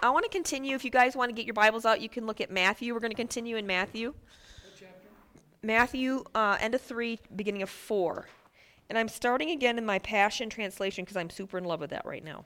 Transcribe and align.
I 0.00 0.10
want 0.10 0.24
to 0.24 0.30
continue. 0.30 0.76
If 0.76 0.84
you 0.84 0.90
guys 0.90 1.16
want 1.16 1.28
to 1.28 1.34
get 1.34 1.44
your 1.44 1.54
Bibles 1.54 1.84
out, 1.84 2.00
you 2.00 2.08
can 2.08 2.24
look 2.24 2.40
at 2.40 2.50
Matthew. 2.50 2.94
We're 2.94 3.00
going 3.00 3.10
to 3.10 3.16
continue 3.16 3.56
in 3.56 3.66
Matthew. 3.66 4.14
Matthew, 5.60 6.22
uh, 6.36 6.56
end 6.60 6.76
of 6.76 6.80
three, 6.80 7.18
beginning 7.34 7.62
of 7.62 7.70
four. 7.70 8.28
And 8.88 8.96
I'm 8.96 9.08
starting 9.08 9.50
again 9.50 9.76
in 9.76 9.84
my 9.84 9.98
Passion 9.98 10.48
Translation 10.48 11.04
because 11.04 11.16
I'm 11.16 11.30
super 11.30 11.58
in 11.58 11.64
love 11.64 11.80
with 11.80 11.90
that 11.90 12.06
right 12.06 12.24
now. 12.24 12.44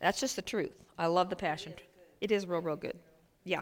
That's 0.00 0.20
just 0.20 0.36
the 0.36 0.42
truth. 0.42 0.72
I 0.98 1.06
love 1.06 1.30
the 1.30 1.36
Passion. 1.36 1.74
It 2.20 2.30
is 2.30 2.46
real, 2.46 2.60
real 2.60 2.76
good. 2.76 2.98
Yeah. 3.44 3.60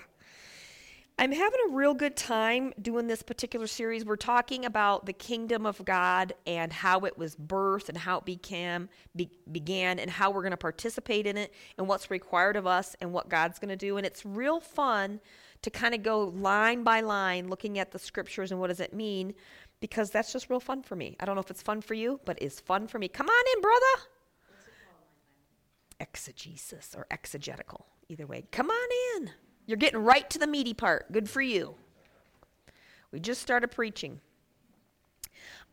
I'm 1.17 1.31
having 1.31 1.61
a 1.69 1.73
real 1.73 1.95
good 1.95 2.17
time 2.17 2.73
doing 2.83 3.07
this 3.07 3.23
particular 3.23 3.69
series. 3.69 4.05
We're 4.05 4.17
talking 4.17 4.65
about 4.65 5.07
the 5.07 5.13
kingdom 5.13 5.65
of 5.65 5.85
God 5.85 6.33
and 6.45 6.73
how 6.73 7.01
it 7.01 7.17
was 7.17 7.37
birthed 7.37 7.89
and 7.89 7.97
how 7.97 8.19
it 8.19 8.25
became 8.25 8.89
be, 9.15 9.31
began 9.53 10.01
and 10.01 10.11
how 10.11 10.33
we're 10.33 10.43
going 10.43 10.51
to 10.51 10.57
participate 10.57 11.29
in 11.29 11.37
it 11.37 11.55
and 11.79 11.87
what's 11.87 12.11
required 12.11 12.57
of 12.57 12.67
us 12.67 12.97
and 13.01 13.13
what 13.13 13.29
God's 13.29 13.61
going 13.61 13.69
to 13.69 13.77
do. 13.77 13.97
And 13.97 14.05
it's 14.05 14.27
real 14.27 14.59
fun 14.59 15.21
to 15.63 15.71
kind 15.71 15.95
of 15.95 16.03
go 16.03 16.33
line 16.35 16.83
by 16.83 17.01
line 17.01 17.49
looking 17.49 17.79
at 17.79 17.93
the 17.93 17.99
scriptures 17.99 18.51
and 18.51 18.59
what 18.61 18.67
does 18.67 18.81
it 18.81 18.93
mean 18.93 19.35
because 19.79 20.11
that's 20.11 20.33
just 20.33 20.51
real 20.51 20.61
fun 20.61 20.83
for 20.83 20.97
me. 20.97 21.17
I 21.21 21.27
don't 21.27 21.37
know 21.37 21.43
if 21.43 21.51
it's 21.51 21.63
fun 21.63 21.81
for 21.81 21.95
you, 21.95 22.19
but 22.25 22.39
it's 22.43 22.59
fun 22.59 22.89
for 22.89 22.99
me. 22.99 23.07
Come 23.07 23.29
on 23.29 23.45
in, 23.55 23.63
brother. 23.63 24.09
Exegesis 26.01 26.93
or 26.97 27.07
exegetical, 27.13 27.87
either 28.09 28.27
way. 28.27 28.47
Come 28.51 28.69
on 28.69 28.89
in. 29.17 29.31
You're 29.67 29.79
getting 29.79 30.01
right 30.01 30.29
to 30.31 30.39
the 30.39 30.47
meaty 30.47 30.75
part. 30.75 31.11
Good 31.11 31.29
for 31.29 31.41
you. 31.41 31.75
We 33.13 33.21
just 33.21 33.41
started 33.41 33.69
preaching. 33.69 34.21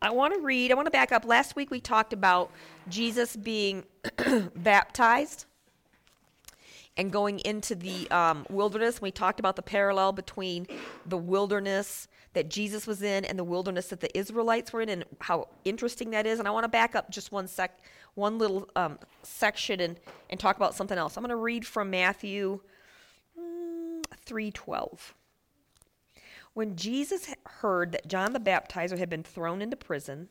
I 0.00 0.10
want 0.10 0.34
to 0.34 0.40
read, 0.40 0.72
I 0.72 0.74
want 0.74 0.86
to 0.86 0.90
back 0.90 1.12
up. 1.12 1.24
Last 1.24 1.54
week 1.54 1.70
we 1.70 1.80
talked 1.80 2.12
about 2.12 2.50
Jesus 2.88 3.36
being 3.36 3.84
baptized 4.56 5.44
and 6.96 7.12
going 7.12 7.38
into 7.40 7.74
the 7.74 8.10
um, 8.10 8.46
wilderness. 8.50 9.00
We 9.00 9.10
talked 9.10 9.40
about 9.40 9.56
the 9.56 9.62
parallel 9.62 10.12
between 10.12 10.66
the 11.06 11.16
wilderness 11.16 12.08
that 12.32 12.48
Jesus 12.48 12.86
was 12.86 13.02
in 13.02 13.24
and 13.24 13.38
the 13.38 13.44
wilderness 13.44 13.88
that 13.88 14.00
the 14.00 14.16
Israelites 14.16 14.72
were 14.72 14.80
in, 14.80 14.88
and 14.88 15.04
how 15.20 15.48
interesting 15.64 16.10
that 16.10 16.26
is. 16.26 16.38
And 16.38 16.48
I 16.48 16.50
want 16.50 16.64
to 16.64 16.68
back 16.68 16.94
up 16.94 17.10
just 17.10 17.30
one 17.30 17.46
sec, 17.46 17.78
one 18.14 18.38
little 18.38 18.68
um, 18.74 18.98
section, 19.22 19.80
and 19.80 20.00
and 20.30 20.40
talk 20.40 20.56
about 20.56 20.74
something 20.74 20.96
else. 20.96 21.16
I'm 21.16 21.22
going 21.22 21.30
to 21.30 21.36
read 21.36 21.66
from 21.66 21.90
Matthew 21.90 22.60
3:12. 24.26 25.14
When 26.54 26.76
Jesus 26.76 27.32
heard 27.46 27.92
that 27.92 28.08
John 28.08 28.32
the 28.32 28.40
Baptizer 28.40 28.98
had 28.98 29.08
been 29.08 29.22
thrown 29.22 29.62
into 29.62 29.76
prison, 29.76 30.28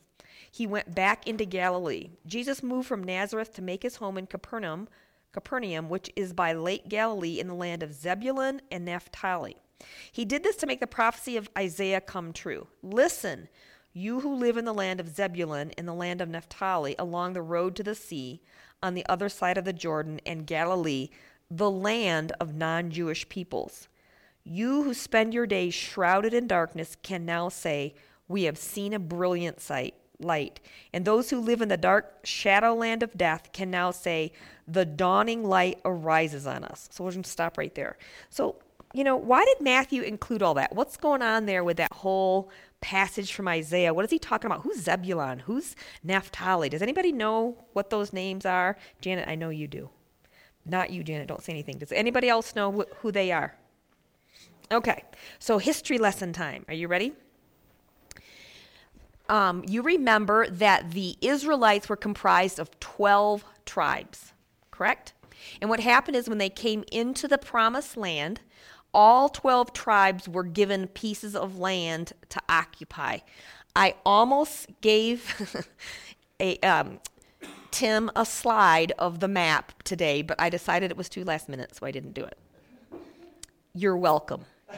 he 0.50 0.66
went 0.66 0.94
back 0.94 1.26
into 1.26 1.44
Galilee. 1.44 2.10
Jesus 2.26 2.62
moved 2.62 2.86
from 2.86 3.02
Nazareth 3.02 3.52
to 3.54 3.62
make 3.62 3.82
his 3.82 3.96
home 3.96 4.16
in 4.16 4.26
Capernaum, 4.26 4.88
Capernaum, 5.32 5.88
which 5.88 6.10
is 6.14 6.32
by 6.32 6.52
Lake 6.52 6.88
Galilee 6.88 7.40
in 7.40 7.48
the 7.48 7.54
land 7.54 7.82
of 7.82 7.92
Zebulun 7.92 8.60
and 8.70 8.84
Naphtali. 8.84 9.56
He 10.12 10.24
did 10.24 10.44
this 10.44 10.56
to 10.56 10.66
make 10.66 10.80
the 10.80 10.86
prophecy 10.86 11.36
of 11.36 11.50
Isaiah 11.58 12.00
come 12.00 12.32
true. 12.32 12.68
Listen, 12.82 13.48
you 13.92 14.20
who 14.20 14.34
live 14.34 14.56
in 14.56 14.64
the 14.64 14.74
land 14.74 15.00
of 15.00 15.08
Zebulun 15.08 15.70
in 15.72 15.86
the 15.86 15.94
land 15.94 16.20
of 16.20 16.28
Naphtali, 16.28 16.94
along 16.98 17.32
the 17.32 17.42
road 17.42 17.74
to 17.76 17.82
the 17.82 17.94
sea, 17.94 18.42
on 18.82 18.94
the 18.94 19.06
other 19.06 19.28
side 19.28 19.58
of 19.58 19.64
the 19.64 19.72
Jordan 19.72 20.20
and 20.24 20.46
Galilee, 20.46 21.08
the 21.54 21.70
land 21.70 22.32
of 22.40 22.54
non 22.54 22.90
Jewish 22.90 23.28
peoples. 23.28 23.88
You 24.42 24.84
who 24.84 24.94
spend 24.94 25.34
your 25.34 25.46
days 25.46 25.74
shrouded 25.74 26.32
in 26.32 26.46
darkness 26.46 26.96
can 27.02 27.26
now 27.26 27.50
say, 27.50 27.94
We 28.26 28.44
have 28.44 28.56
seen 28.56 28.94
a 28.94 28.98
brilliant 28.98 29.60
sight, 29.60 29.94
light. 30.18 30.60
And 30.92 31.04
those 31.04 31.28
who 31.30 31.38
live 31.38 31.60
in 31.60 31.68
the 31.68 31.76
dark 31.76 32.20
shadow 32.24 32.74
land 32.74 33.02
of 33.02 33.16
death 33.18 33.50
can 33.52 33.70
now 33.70 33.90
say, 33.90 34.32
The 34.66 34.86
dawning 34.86 35.44
light 35.44 35.78
arises 35.84 36.46
on 36.46 36.64
us. 36.64 36.88
So 36.90 37.04
we're 37.04 37.10
going 37.10 37.22
to 37.22 37.30
stop 37.30 37.58
right 37.58 37.74
there. 37.74 37.98
So, 38.30 38.56
you 38.94 39.04
know, 39.04 39.16
why 39.16 39.44
did 39.44 39.60
Matthew 39.60 40.02
include 40.02 40.42
all 40.42 40.54
that? 40.54 40.74
What's 40.74 40.96
going 40.96 41.22
on 41.22 41.44
there 41.44 41.64
with 41.64 41.76
that 41.76 41.92
whole 41.92 42.50
passage 42.80 43.34
from 43.34 43.46
Isaiah? 43.46 43.92
What 43.92 44.06
is 44.06 44.10
he 44.10 44.18
talking 44.18 44.50
about? 44.50 44.62
Who's 44.62 44.82
Zebulun? 44.82 45.40
Who's 45.40 45.76
Naphtali? 46.02 46.70
Does 46.70 46.82
anybody 46.82 47.12
know 47.12 47.58
what 47.74 47.90
those 47.90 48.12
names 48.12 48.46
are? 48.46 48.78
Janet, 49.02 49.28
I 49.28 49.34
know 49.34 49.50
you 49.50 49.68
do. 49.68 49.90
Not 50.64 50.90
you, 50.90 51.02
Janet. 51.02 51.28
Don't 51.28 51.42
say 51.42 51.52
anything. 51.52 51.78
Does 51.78 51.92
anybody 51.92 52.28
else 52.28 52.54
know 52.54 52.70
wh- 52.72 52.94
who 52.98 53.10
they 53.10 53.32
are? 53.32 53.54
Okay, 54.70 55.04
so 55.38 55.58
history 55.58 55.98
lesson 55.98 56.32
time. 56.32 56.64
Are 56.68 56.74
you 56.74 56.88
ready? 56.88 57.12
Um, 59.28 59.64
you 59.66 59.82
remember 59.82 60.48
that 60.48 60.92
the 60.92 61.16
Israelites 61.20 61.88
were 61.88 61.96
comprised 61.96 62.58
of 62.58 62.78
12 62.80 63.44
tribes, 63.66 64.32
correct? 64.70 65.12
And 65.60 65.68
what 65.68 65.80
happened 65.80 66.16
is 66.16 66.28
when 66.28 66.38
they 66.38 66.48
came 66.48 66.84
into 66.92 67.28
the 67.28 67.38
promised 67.38 67.96
land, 67.96 68.40
all 68.94 69.28
12 69.28 69.72
tribes 69.72 70.28
were 70.28 70.44
given 70.44 70.86
pieces 70.88 71.34
of 71.34 71.58
land 71.58 72.12
to 72.28 72.40
occupy. 72.48 73.18
I 73.74 73.94
almost 74.04 74.68
gave 74.80 75.66
a, 76.40 76.58
um, 76.60 77.00
Tim 77.72 78.10
a 78.14 78.24
slide 78.24 78.92
of 78.98 79.20
the 79.20 79.28
map 79.28 79.82
today, 79.82 80.22
but 80.22 80.40
I 80.40 80.50
decided 80.50 80.90
it 80.90 80.96
was 80.96 81.08
too 81.08 81.24
last 81.24 81.48
minute, 81.48 81.74
so 81.74 81.84
I 81.84 81.90
didn't 81.90 82.12
do 82.12 82.24
it. 82.24 82.38
You're 83.74 83.96
welcome. 83.96 84.44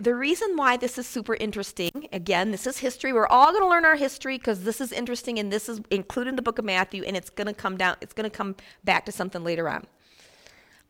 the 0.00 0.14
reason 0.14 0.56
why 0.56 0.76
this 0.76 0.98
is 0.98 1.06
super 1.06 1.36
interesting, 1.36 2.08
again, 2.12 2.50
this 2.50 2.66
is 2.66 2.78
history. 2.78 3.12
We're 3.12 3.28
all 3.28 3.52
going 3.52 3.62
to 3.62 3.68
learn 3.68 3.84
our 3.84 3.96
history 3.96 4.38
because 4.38 4.64
this 4.64 4.80
is 4.80 4.90
interesting 4.90 5.38
and 5.38 5.52
this 5.52 5.68
is 5.68 5.80
included 5.90 6.30
in 6.30 6.36
the 6.36 6.42
book 6.42 6.58
of 6.58 6.64
Matthew 6.64 7.04
and 7.04 7.16
it's 7.16 7.30
going 7.30 7.46
to 7.46 7.54
come 7.54 7.76
down, 7.76 7.96
it's 8.00 8.12
going 8.12 8.28
to 8.28 8.36
come 8.36 8.56
back 8.82 9.06
to 9.06 9.12
something 9.12 9.44
later 9.44 9.68
on. 9.68 9.86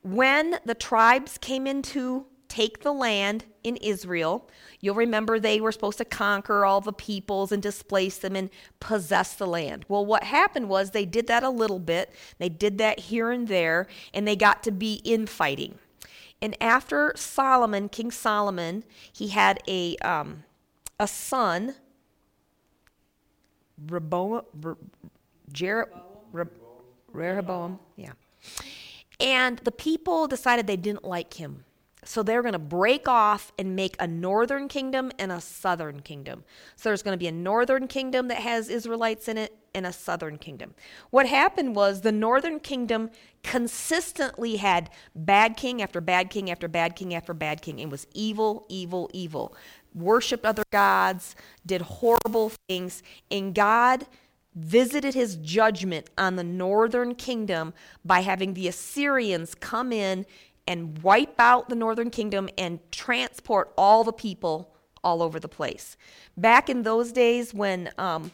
When 0.03 0.59
the 0.65 0.75
tribes 0.75 1.37
came 1.39 1.67
into 1.67 2.27
take 2.51 2.83
the 2.83 2.93
land 2.93 3.47
in 3.65 3.77
Israel. 3.77 4.47
You'll 4.81 4.97
remember 4.97 5.39
they 5.39 5.61
were 5.61 5.73
supposed 5.73 5.99
to 5.99 6.05
conquer 6.05 6.67
all 6.67 6.83
the 6.83 6.93
peoples 6.93 7.53
and 7.53 7.63
displace 7.63 8.19
them 8.19 8.37
and 8.37 8.51
possess 8.81 9.35
the 9.35 9.47
land. 9.47 9.87
Well, 9.89 10.05
what 10.05 10.25
happened 10.25 10.69
was 10.69 10.91
they 10.91 11.07
did 11.07 11.27
that 11.29 11.43
a 11.43 11.49
little 11.49 11.79
bit. 11.79 12.13
They 12.39 12.49
did 12.49 12.77
that 12.79 12.99
here 12.99 13.31
and 13.31 13.49
there, 13.49 13.87
and 14.13 14.27
they 14.27 14.37
got 14.37 14.63
to 14.65 14.73
be 14.73 15.01
infighting. 15.05 15.79
And 16.43 16.57
after 16.61 17.13
Solomon, 17.17 17.89
King 17.89 18.11
Solomon, 18.11 18.85
he 19.13 19.29
had 19.29 19.63
a 19.69 19.97
um, 19.99 20.45
a 20.99 21.07
son, 21.07 21.75
Rehoboam, 23.87 24.43
Jer, 25.53 25.89
Rehoboam, 27.13 27.79
yeah. 27.97 28.13
And 29.21 29.59
the 29.59 29.73
people 29.73 30.27
decided 30.27 30.67
they 30.67 30.77
didn't 30.77 31.05
like 31.05 31.35
him. 31.35 31.65
So 32.11 32.25
they're 32.25 32.43
going 32.43 32.55
to 32.55 32.59
break 32.59 33.07
off 33.07 33.53
and 33.57 33.77
make 33.77 33.95
a 34.01 34.07
northern 34.09 34.67
kingdom 34.67 35.13
and 35.17 35.31
a 35.31 35.41
southern 35.41 36.01
kingdom. 36.01 36.43
So 36.75 36.89
there's 36.89 37.05
going 37.05 37.15
to 37.15 37.23
be 37.23 37.29
a 37.29 37.33
northern 37.33 37.87
kingdom 37.87 38.27
that 38.27 38.39
has 38.39 38.69
Israelites 38.69 39.29
in 39.29 39.39
it 39.39 39.57
and 39.77 39.87
a 39.87 39.93
southern 39.93 40.37
kingdom. 40.37 40.75
What 41.11 41.29
happened 41.29 41.77
was 41.77 42.01
the 42.01 42.11
northern 42.11 42.59
kingdom 42.59 43.11
consistently 43.45 44.57
had 44.57 44.91
bad 45.15 45.57
king 45.57 45.81
after 45.81 46.01
bad 46.01 46.31
king 46.31 46.51
after 46.51 46.67
bad 46.67 46.97
king 46.97 47.15
after 47.15 47.33
bad 47.33 47.63
king. 47.63 47.79
It 47.79 47.91
was 47.91 48.09
evil, 48.13 48.67
evil, 48.69 49.09
evil. 49.13 49.55
Worshipped 49.95 50.45
other 50.45 50.65
gods, 50.73 51.37
did 51.65 51.81
horrible 51.81 52.51
things, 52.67 53.05
and 53.31 53.55
God 53.55 54.09
visited 54.57 55.15
his 55.15 55.37
judgment 55.37 56.11
on 56.19 56.35
the 56.35 56.43
northern 56.43 57.15
kingdom 57.15 57.73
by 58.05 58.21
having 58.21 58.55
the 58.55 58.67
Assyrians 58.67 59.55
come 59.55 59.93
in 59.93 60.27
and 60.71 61.03
wipe 61.03 61.41
out 61.41 61.69
the 61.69 61.75
northern 61.75 62.11
kingdom 62.11 62.49
and 62.57 62.79
transport 62.93 63.73
all 63.77 64.05
the 64.05 64.13
people 64.13 64.73
all 65.03 65.21
over 65.21 65.41
the 65.41 65.49
place. 65.49 65.97
Back 66.37 66.71
in 66.71 66.85
those 66.85 67.11
days, 67.11 67.53
when 67.53 67.91
um, 67.99 68.31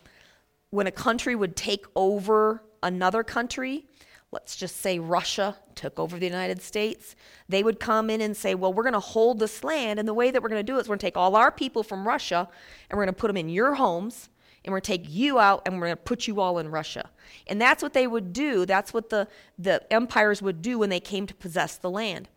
when 0.68 0.86
a 0.86 0.90
country 0.90 1.34
would 1.34 1.56
take 1.56 1.86
over 1.96 2.62
another 2.82 3.24
country, 3.24 3.86
let's 4.32 4.54
just 4.54 4.82
say 4.82 4.98
Russia 4.98 5.56
took 5.74 5.98
over 5.98 6.18
the 6.18 6.26
United 6.26 6.60
States, 6.60 7.16
they 7.48 7.62
would 7.62 7.80
come 7.80 8.10
in 8.10 8.20
and 8.20 8.36
say, 8.36 8.54
Well, 8.54 8.74
we're 8.74 8.82
going 8.82 8.92
to 8.92 9.00
hold 9.00 9.38
this 9.38 9.64
land. 9.64 9.98
And 9.98 10.06
the 10.06 10.12
way 10.12 10.30
that 10.30 10.42
we're 10.42 10.50
going 10.50 10.60
to 10.60 10.72
do 10.72 10.76
it 10.76 10.82
is 10.82 10.88
we're 10.88 10.96
going 10.96 10.98
to 10.98 11.06
take 11.06 11.16
all 11.16 11.36
our 11.36 11.50
people 11.50 11.82
from 11.82 12.06
Russia 12.06 12.46
and 12.90 12.98
we're 12.98 13.04
going 13.04 13.14
to 13.14 13.18
put 13.18 13.28
them 13.28 13.38
in 13.38 13.48
your 13.48 13.76
homes 13.76 14.28
and 14.66 14.72
we're 14.72 14.80
going 14.80 14.82
to 14.82 15.04
take 15.04 15.06
you 15.08 15.38
out 15.38 15.62
and 15.64 15.76
we're 15.76 15.86
going 15.86 15.96
to 15.96 16.02
put 16.02 16.26
you 16.26 16.40
all 16.40 16.58
in 16.58 16.68
Russia. 16.68 17.08
And 17.46 17.60
that's 17.60 17.82
what 17.82 17.92
they 17.92 18.06
would 18.06 18.32
do. 18.32 18.66
That's 18.66 18.92
what 18.92 19.10
the, 19.10 19.28
the 19.58 19.80
empires 19.92 20.42
would 20.42 20.60
do 20.60 20.78
when 20.80 20.90
they 20.90 21.00
came 21.00 21.26
to 21.28 21.34
possess 21.34 21.76
the 21.76 21.90
land. 21.90 22.28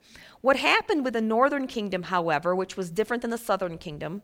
What 0.41 0.55
happened 0.57 1.03
with 1.03 1.13
the 1.13 1.21
northern 1.21 1.67
kingdom, 1.67 2.03
however, 2.03 2.55
which 2.55 2.77
was 2.77 2.91
different 2.91 3.21
than 3.21 3.31
the 3.31 3.37
southern 3.37 3.77
kingdom, 3.79 4.21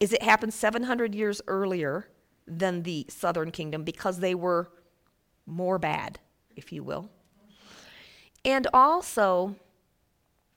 is 0.00 0.12
it 0.12 0.22
happened 0.22 0.54
700 0.54 1.14
years 1.14 1.42
earlier 1.46 2.08
than 2.46 2.82
the 2.82 3.06
southern 3.08 3.50
kingdom 3.50 3.84
because 3.84 4.20
they 4.20 4.34
were 4.34 4.70
more 5.46 5.78
bad, 5.78 6.18
if 6.56 6.72
you 6.72 6.82
will. 6.82 7.10
And 8.44 8.66
also, 8.72 9.54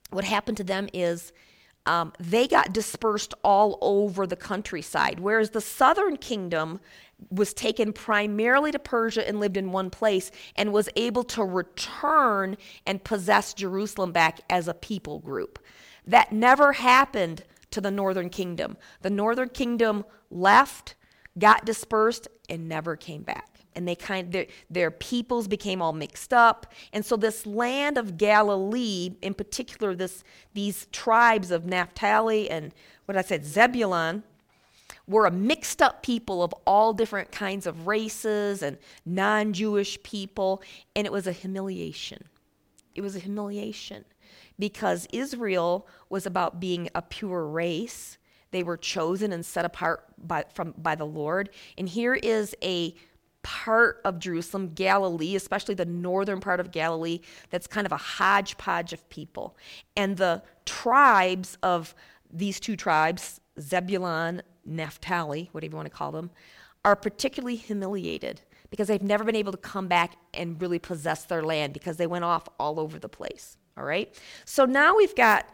what 0.10 0.24
happened 0.24 0.58
to 0.58 0.64
them 0.64 0.88
is 0.94 1.34
um, 1.86 2.14
they 2.20 2.48
got 2.48 2.74
dispersed 2.74 3.34
all 3.44 3.78
over 3.82 4.28
the 4.28 4.36
countryside, 4.36 5.20
whereas 5.20 5.50
the 5.50 5.62
southern 5.62 6.18
kingdom 6.18 6.80
was 7.30 7.54
taken 7.54 7.94
primarily 7.94 8.72
to 8.72 8.80
Persia 8.80 9.28
and 9.28 9.40
lived 9.40 9.58
in 9.58 9.72
one 9.72 9.90
place 9.90 10.32
and 10.56 10.74
was 10.74 10.90
able 10.96 11.24
to 11.24 11.44
return 11.44 12.58
and 12.86 13.04
possess 13.04 13.54
Jerusalem 13.54 14.12
back 14.12 14.42
as 14.50 14.68
a 14.68 14.74
people 14.74 15.20
group. 15.20 15.60
That 16.06 16.32
never 16.32 16.74
happened 16.74 17.44
to 17.72 17.82
the 17.82 17.92
northern 17.92 18.30
kingdom. 18.30 18.78
The 19.02 19.10
northern 19.10 19.50
kingdom 19.50 20.06
left, 20.30 20.96
got 21.38 21.66
dispersed, 21.66 22.28
and 22.50 22.68
never 22.68 22.96
came 22.96 23.24
back. 23.24 23.51
And 23.76 23.88
they 23.88 23.96
kind 23.96 24.32
their, 24.32 24.48
their 24.70 24.92
peoples 24.92 25.48
became 25.48 25.82
all 25.82 25.94
mixed 25.94 26.34
up. 26.34 26.74
And 26.92 27.06
so 27.06 27.16
this 27.16 27.46
land 27.46 27.98
of 27.98 28.18
Galilee, 28.18 29.12
in 29.22 29.34
particular, 29.34 29.96
this 29.96 30.24
these 30.54 30.88
tribes 30.92 31.52
of 31.52 31.66
Naphtali 31.66 32.50
and 32.50 32.74
what 33.06 33.18
I 33.18 33.22
said, 33.22 33.46
Zebulun, 33.46 34.24
were 35.08 35.26
a 35.26 35.32
mixed 35.32 35.82
up 35.82 36.04
people 36.04 36.44
of 36.44 36.54
all 36.66 36.94
different 36.94 37.32
kinds 37.32 37.68
of 37.68 37.88
races 37.88 38.64
and 38.64 38.78
non 39.06 39.54
Jewish 39.54 40.02
people, 40.04 40.62
and 40.96 41.06
it 41.06 41.12
was 41.12 41.28
a 41.28 41.32
humiliation. 41.32 42.24
It 42.96 43.02
was 43.02 43.16
a 43.16 43.20
humiliation 43.20 44.06
because 44.60 45.08
Israel 45.12 45.88
was 46.10 46.26
about 46.26 46.60
being 46.60 46.90
a 46.94 47.02
pure 47.02 47.46
race. 47.46 48.18
They 48.52 48.64
were 48.64 48.78
chosen 48.78 49.32
and 49.32 49.46
set 49.46 49.66
apart 49.66 50.06
by, 50.18 50.46
from, 50.54 50.74
by 50.78 50.96
the 50.96 51.06
Lord. 51.06 51.50
And 51.78 51.88
here 51.88 52.14
is 52.14 52.56
a 52.62 52.94
part 53.44 54.02
of 54.06 54.20
Jerusalem, 54.20 54.72
Galilee, 54.74 55.36
especially 55.36 55.76
the 55.76 55.86
northern 55.86 56.40
part 56.40 56.60
of 56.60 56.72
Galilee, 56.72 57.20
that's 57.50 57.68
kind 57.68 57.86
of 57.86 57.92
a 57.92 57.98
hodgepodge 57.98 58.94
of 58.94 59.08
people. 59.10 59.58
And 59.96 60.18
the 60.18 60.44
tribes 60.66 61.58
of 61.64 61.96
these 62.32 62.60
two 62.60 62.76
tribes, 62.76 63.42
Zebulun 63.60 64.42
Naphtali, 64.66 65.50
whatever 65.52 65.72
you 65.72 65.76
want 65.76 65.88
to 65.88 65.96
call 65.96 66.12
them, 66.12 66.32
are 66.84 66.96
particularly 66.96 67.56
humiliated 67.56 68.42
because 68.70 68.88
they've 68.88 69.02
never 69.02 69.24
been 69.24 69.36
able 69.36 69.52
to 69.52 69.58
come 69.58 69.88
back 69.88 70.16
and 70.34 70.62
really 70.62 70.80
possess 70.80 71.26
their 71.26 71.44
land 71.44 71.74
because 71.74 71.98
they 71.98 72.08
went 72.08 72.24
off 72.24 72.48
all 72.60 72.80
over 72.80 72.98
the 72.98 73.10
place. 73.10 73.58
All 73.78 73.84
right? 73.84 74.14
So 74.46 74.66
now 74.66 74.96
we've 74.96 75.16
got 75.16 75.48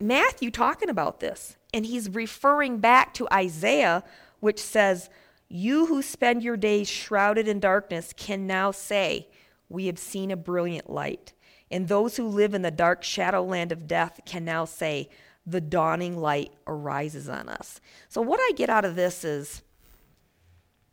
Matthew 0.00 0.50
talking 0.50 0.88
about 0.88 1.20
this, 1.20 1.56
and 1.72 1.84
he's 1.84 2.08
referring 2.10 2.78
back 2.78 3.14
to 3.14 3.26
Isaiah, 3.32 4.04
which 4.40 4.60
says, 4.60 5.10
You 5.48 5.86
who 5.86 6.02
spend 6.02 6.42
your 6.42 6.56
days 6.56 6.88
shrouded 6.88 7.48
in 7.48 7.60
darkness 7.60 8.12
can 8.16 8.46
now 8.46 8.70
say, 8.70 9.28
We 9.68 9.86
have 9.86 9.98
seen 9.98 10.30
a 10.30 10.36
brilliant 10.36 10.90
light. 10.90 11.32
And 11.70 11.88
those 11.88 12.16
who 12.16 12.26
live 12.26 12.54
in 12.54 12.62
the 12.62 12.70
dark 12.70 13.02
shadow 13.02 13.42
land 13.42 13.72
of 13.72 13.86
death 13.86 14.20
can 14.24 14.44
now 14.44 14.64
say, 14.64 15.08
the 15.48 15.60
dawning 15.62 16.18
light 16.18 16.52
arises 16.66 17.28
on 17.28 17.48
us. 17.48 17.80
So, 18.08 18.20
what 18.20 18.38
I 18.38 18.52
get 18.54 18.68
out 18.68 18.84
of 18.84 18.96
this 18.96 19.24
is, 19.24 19.62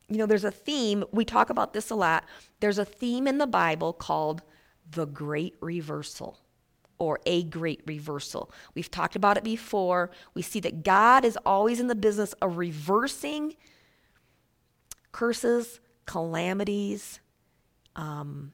you 0.07 0.17
know, 0.17 0.25
there's 0.25 0.45
a 0.45 0.51
theme, 0.51 1.03
we 1.11 1.25
talk 1.25 1.49
about 1.49 1.73
this 1.73 1.89
a 1.89 1.95
lot. 1.95 2.23
There's 2.61 2.77
a 2.77 2.85
theme 2.85 3.27
in 3.27 3.37
the 3.37 3.47
Bible 3.47 3.91
called 3.91 4.43
the 4.89 5.05
great 5.05 5.55
reversal 5.59 6.39
or 6.97 7.19
a 7.25 7.43
great 7.43 7.81
reversal. 7.85 8.49
We've 8.75 8.89
talked 8.89 9.17
about 9.17 9.35
it 9.35 9.43
before. 9.43 10.09
We 10.33 10.41
see 10.41 10.61
that 10.61 10.83
God 10.83 11.25
is 11.25 11.37
always 11.45 11.81
in 11.81 11.87
the 11.87 11.95
business 11.95 12.31
of 12.33 12.57
reversing 12.57 13.55
curses, 15.15 15.79
calamities, 16.05 17.21
um, 17.95 18.51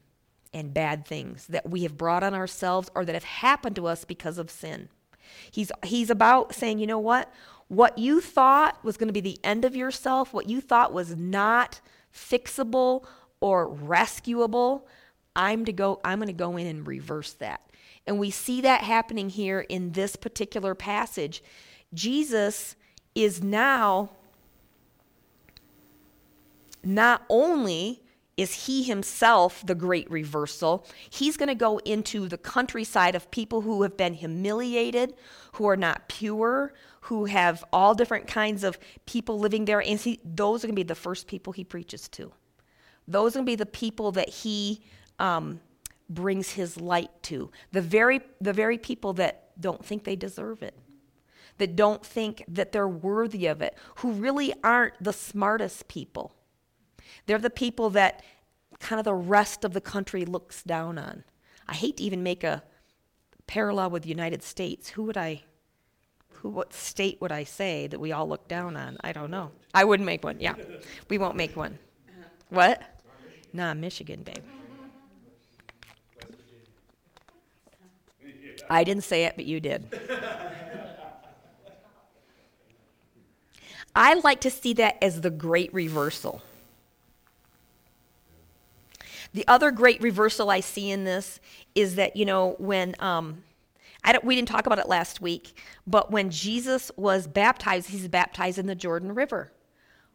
and 0.54 0.72
bad 0.72 1.04
things 1.04 1.48
that 1.48 1.68
we 1.68 1.82
have 1.82 1.98
brought 1.98 2.22
on 2.22 2.34
ourselves 2.34 2.88
or 2.94 3.04
that 3.04 3.16
have 3.16 3.24
happened 3.24 3.74
to 3.74 3.84
us 3.84 4.04
because 4.04 4.38
of 4.38 4.48
sin. 4.48 4.88
He's, 5.50 5.72
he's 5.84 6.08
about 6.08 6.54
saying, 6.54 6.78
you 6.78 6.86
know 6.86 7.00
what? 7.00 7.32
What 7.66 7.98
you 7.98 8.20
thought 8.20 8.78
was 8.84 8.96
going 8.96 9.08
to 9.08 9.12
be 9.12 9.20
the 9.20 9.40
end 9.42 9.64
of 9.64 9.74
yourself, 9.74 10.32
what 10.32 10.48
you 10.48 10.60
thought 10.60 10.92
was 10.92 11.16
not 11.16 11.80
fixable 12.14 13.06
or 13.40 13.66
rescuable, 13.66 14.86
I'm 15.34 15.64
to 15.64 15.72
go 15.72 16.00
I'm 16.04 16.20
going 16.20 16.28
to 16.28 16.32
go 16.32 16.56
in 16.56 16.68
and 16.68 16.86
reverse 16.86 17.32
that. 17.34 17.60
And 18.06 18.20
we 18.20 18.30
see 18.30 18.60
that 18.60 18.82
happening 18.82 19.30
here 19.30 19.66
in 19.68 19.92
this 19.92 20.14
particular 20.14 20.76
passage. 20.76 21.42
Jesus 21.92 22.76
is 23.16 23.42
now 23.42 24.10
not 26.84 27.22
only 27.28 28.02
is 28.36 28.66
he 28.66 28.82
himself 28.82 29.64
the 29.66 29.74
great 29.74 30.10
reversal. 30.10 30.86
He's 31.10 31.36
going 31.36 31.48
to 31.48 31.54
go 31.54 31.78
into 31.78 32.28
the 32.28 32.38
countryside 32.38 33.14
of 33.14 33.30
people 33.30 33.60
who 33.60 33.82
have 33.82 33.96
been 33.96 34.14
humiliated, 34.14 35.14
who 35.52 35.66
are 35.68 35.76
not 35.76 36.08
pure, 36.08 36.72
who 37.02 37.26
have 37.26 37.62
all 37.72 37.94
different 37.94 38.26
kinds 38.26 38.64
of 38.64 38.78
people 39.06 39.38
living 39.38 39.66
there. 39.66 39.82
And 39.82 40.00
he, 40.00 40.18
those 40.24 40.64
are 40.64 40.66
going 40.66 40.74
to 40.74 40.80
be 40.80 40.82
the 40.82 40.94
first 40.94 41.26
people 41.26 41.52
he 41.52 41.64
preaches 41.64 42.08
to. 42.10 42.32
Those 43.06 43.34
are 43.34 43.40
going 43.40 43.46
to 43.46 43.52
be 43.52 43.56
the 43.56 43.66
people 43.66 44.12
that 44.12 44.28
he 44.28 44.80
um, 45.18 45.60
brings 46.08 46.50
his 46.50 46.80
light 46.80 47.10
to. 47.24 47.50
The 47.72 47.82
very, 47.82 48.20
the 48.40 48.52
very 48.52 48.78
people 48.78 49.12
that 49.14 49.50
don't 49.60 49.84
think 49.84 50.04
they 50.04 50.16
deserve 50.16 50.62
it, 50.62 50.78
that 51.58 51.76
don't 51.76 52.04
think 52.04 52.44
that 52.48 52.72
they're 52.72 52.88
worthy 52.88 53.46
of 53.46 53.60
it, 53.60 53.76
who 53.96 54.12
really 54.12 54.54
aren't 54.64 54.94
the 55.02 55.12
smartest 55.12 55.86
people 55.88 56.34
they're 57.26 57.38
the 57.38 57.50
people 57.50 57.90
that 57.90 58.22
kind 58.80 58.98
of 58.98 59.04
the 59.04 59.14
rest 59.14 59.64
of 59.64 59.72
the 59.72 59.80
country 59.80 60.24
looks 60.24 60.62
down 60.62 60.98
on. 60.98 61.24
I 61.68 61.74
hate 61.74 61.96
to 61.98 62.02
even 62.02 62.22
make 62.22 62.44
a 62.44 62.62
parallel 63.46 63.90
with 63.90 64.02
the 64.02 64.08
United 64.08 64.42
States. 64.42 64.90
Who 64.90 65.04
would 65.04 65.16
I, 65.16 65.42
who, 66.28 66.50
what 66.50 66.72
state 66.72 67.20
would 67.20 67.32
I 67.32 67.44
say 67.44 67.86
that 67.86 68.00
we 68.00 68.12
all 68.12 68.28
look 68.28 68.48
down 68.48 68.76
on? 68.76 68.96
I 69.02 69.12
don't 69.12 69.30
know. 69.30 69.52
I 69.72 69.84
wouldn't 69.84 70.06
make 70.06 70.24
one. 70.24 70.40
Yeah. 70.40 70.54
We 71.08 71.18
won't 71.18 71.36
make 71.36 71.56
one. 71.56 71.78
Uh-huh. 72.08 72.24
What? 72.50 72.82
Nah, 73.52 73.74
Michigan, 73.74 74.22
babe. 74.22 74.42
I 78.70 78.84
didn't 78.84 79.04
say 79.04 79.24
it, 79.24 79.34
but 79.36 79.44
you 79.44 79.60
did. 79.60 79.86
I 83.94 84.14
like 84.14 84.40
to 84.42 84.50
see 84.50 84.72
that 84.74 84.96
as 85.02 85.20
the 85.20 85.30
great 85.30 85.74
reversal. 85.74 86.42
The 89.34 89.46
other 89.48 89.70
great 89.70 90.02
reversal 90.02 90.50
I 90.50 90.60
see 90.60 90.90
in 90.90 91.04
this 91.04 91.40
is 91.74 91.94
that, 91.96 92.16
you 92.16 92.24
know, 92.24 92.54
when, 92.58 92.94
um, 92.98 93.42
I 94.04 94.12
don't, 94.12 94.24
we 94.24 94.34
didn't 94.34 94.48
talk 94.48 94.66
about 94.66 94.78
it 94.78 94.88
last 94.88 95.20
week, 95.20 95.56
but 95.86 96.10
when 96.10 96.30
Jesus 96.30 96.90
was 96.96 97.26
baptized, 97.26 97.88
he's 97.90 98.08
baptized 98.08 98.58
in 98.58 98.66
the 98.66 98.74
Jordan 98.74 99.14
River. 99.14 99.52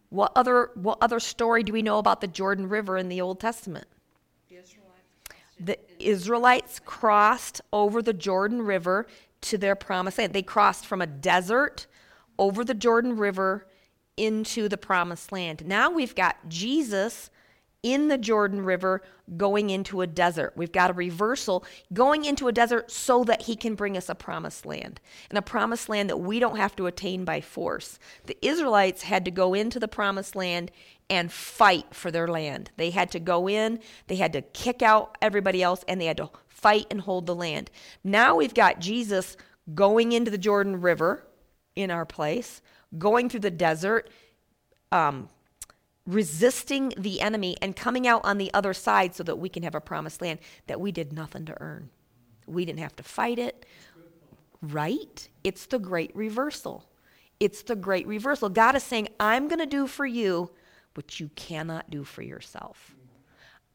What 0.10 0.32
other, 0.36 0.72
what 0.76 1.00
other 1.02 1.20
story 1.20 1.64
do 1.64 1.74
we 1.74 1.82
know 1.82 1.98
about 1.98 2.22
the 2.22 2.28
Jordan 2.28 2.70
River 2.70 2.98
in 2.98 3.10
the 3.10 3.22
Old 3.22 3.40
Testament? 3.40 3.88
The 5.60 5.80
Israelites 6.00 6.80
crossed 6.86 7.62
over 7.74 8.02
the 8.02 8.14
Jordan 8.14 8.62
River 8.62 9.08
to 9.42 9.58
their 9.58 9.76
promised 9.76 10.18
land. 10.20 10.34
They 10.34 10.44
crossed 10.44 10.86
from 10.86 11.02
a 11.02 11.08
desert 11.08 11.88
over 12.38 12.64
the 12.64 12.76
Jordan 12.76 13.18
River 13.18 13.66
into 14.16 14.70
the 14.70 14.78
promised 14.78 15.32
land. 15.32 15.66
Now 15.66 15.90
we've 15.90 16.16
got 16.16 16.48
Jesus 16.48 17.30
in 17.84 18.08
the 18.08 18.18
Jordan 18.18 18.62
River 18.62 19.02
going 19.36 19.70
into 19.70 20.02
a 20.02 20.08
desert. 20.08 20.54
We've 20.56 20.72
got 20.72 20.90
a 20.90 20.94
reversal 20.94 21.66
going 21.94 22.26
into 22.26 22.48
a 22.48 22.52
desert 22.52 22.92
so 22.92 23.24
that 23.26 23.44
he 23.44 23.56
can 23.56 23.76
bring 23.76 23.96
us 23.96 24.10
a 24.10 24.16
promised 24.16 24.66
land, 24.66 25.00
and 25.30 25.38
a 25.38 25.42
promised 25.42 25.90
land 25.90 26.10
that 26.10 26.18
we 26.18 26.40
don't 26.40 26.58
have 26.58 26.76
to 26.78 26.88
attain 26.88 27.26
by 27.26 27.42
force. 27.42 28.00
The 28.26 28.38
Israelites 28.46 29.04
had 29.04 29.26
to 29.26 29.32
go 29.32 29.54
into 29.54 29.80
the 29.80 29.88
promised 29.88 30.36
land 30.36 30.72
and 31.10 31.32
fight 31.32 31.94
for 31.94 32.12
their 32.12 32.28
land. 32.28 32.72
They 32.78 32.90
had 32.90 33.12
to 33.12 33.20
go 33.20 33.48
in, 33.48 33.80
they 34.08 34.18
had 34.18 34.34
to 34.34 34.42
kick 34.42 34.82
out 34.82 35.18
everybody 35.22 35.62
else, 35.62 35.84
and 35.88 36.02
they 36.02 36.06
had 36.06 36.18
to 36.18 36.30
fight 36.48 36.88
and 36.90 37.02
hold 37.02 37.26
the 37.26 37.36
land. 37.36 37.70
Now 38.04 38.36
we've 38.36 38.54
got 38.54 38.80
Jesus 38.80 39.38
going 39.74 40.12
into 40.12 40.32
the 40.32 40.38
Jordan 40.38 40.82
River 40.82 41.26
in 41.76 41.92
our 41.92 42.06
place, 42.06 42.62
going 42.98 43.30
through 43.30 43.42
the 43.42 43.52
desert. 43.52 44.10
Um, 44.92 45.30
resisting 46.08 46.94
the 46.98 47.22
enemy 47.22 47.58
and 47.62 47.76
coming 47.76 48.08
out 48.08 48.22
on 48.24 48.38
the 48.38 48.52
other 48.54 48.74
side 48.74 49.14
so 49.14 49.24
that 49.24 49.38
we 49.38 49.50
can 49.50 49.62
have 49.64 49.76
a 49.76 49.82
promised 49.82 50.22
land 50.22 50.40
that 50.66 50.80
we 50.80 50.92
did 50.92 51.14
nothing 51.14 51.46
to 51.46 51.62
earn. 51.62 51.90
We 52.48 52.66
didn't 52.66 52.80
have 52.80 52.96
to 52.96 53.04
fight 53.04 53.38
it. 53.38 53.66
Right? 54.62 55.30
It's 55.44 55.68
the 55.68 55.78
great 55.78 56.16
reversal. 56.16 56.86
It's 57.40 57.62
the 57.62 57.76
great 57.76 58.08
reversal. 58.08 58.50
God 58.50 58.76
is 58.76 58.84
saying, 58.84 59.10
I'm 59.20 59.48
going 59.48 59.60
to 59.60 59.68
do 59.68 59.86
for 59.86 60.06
you 60.06 60.50
what 60.96 61.20
you 61.20 61.30
cannot 61.36 61.92
do 61.92 62.04
for 62.04 62.24
yourself. 62.24 62.96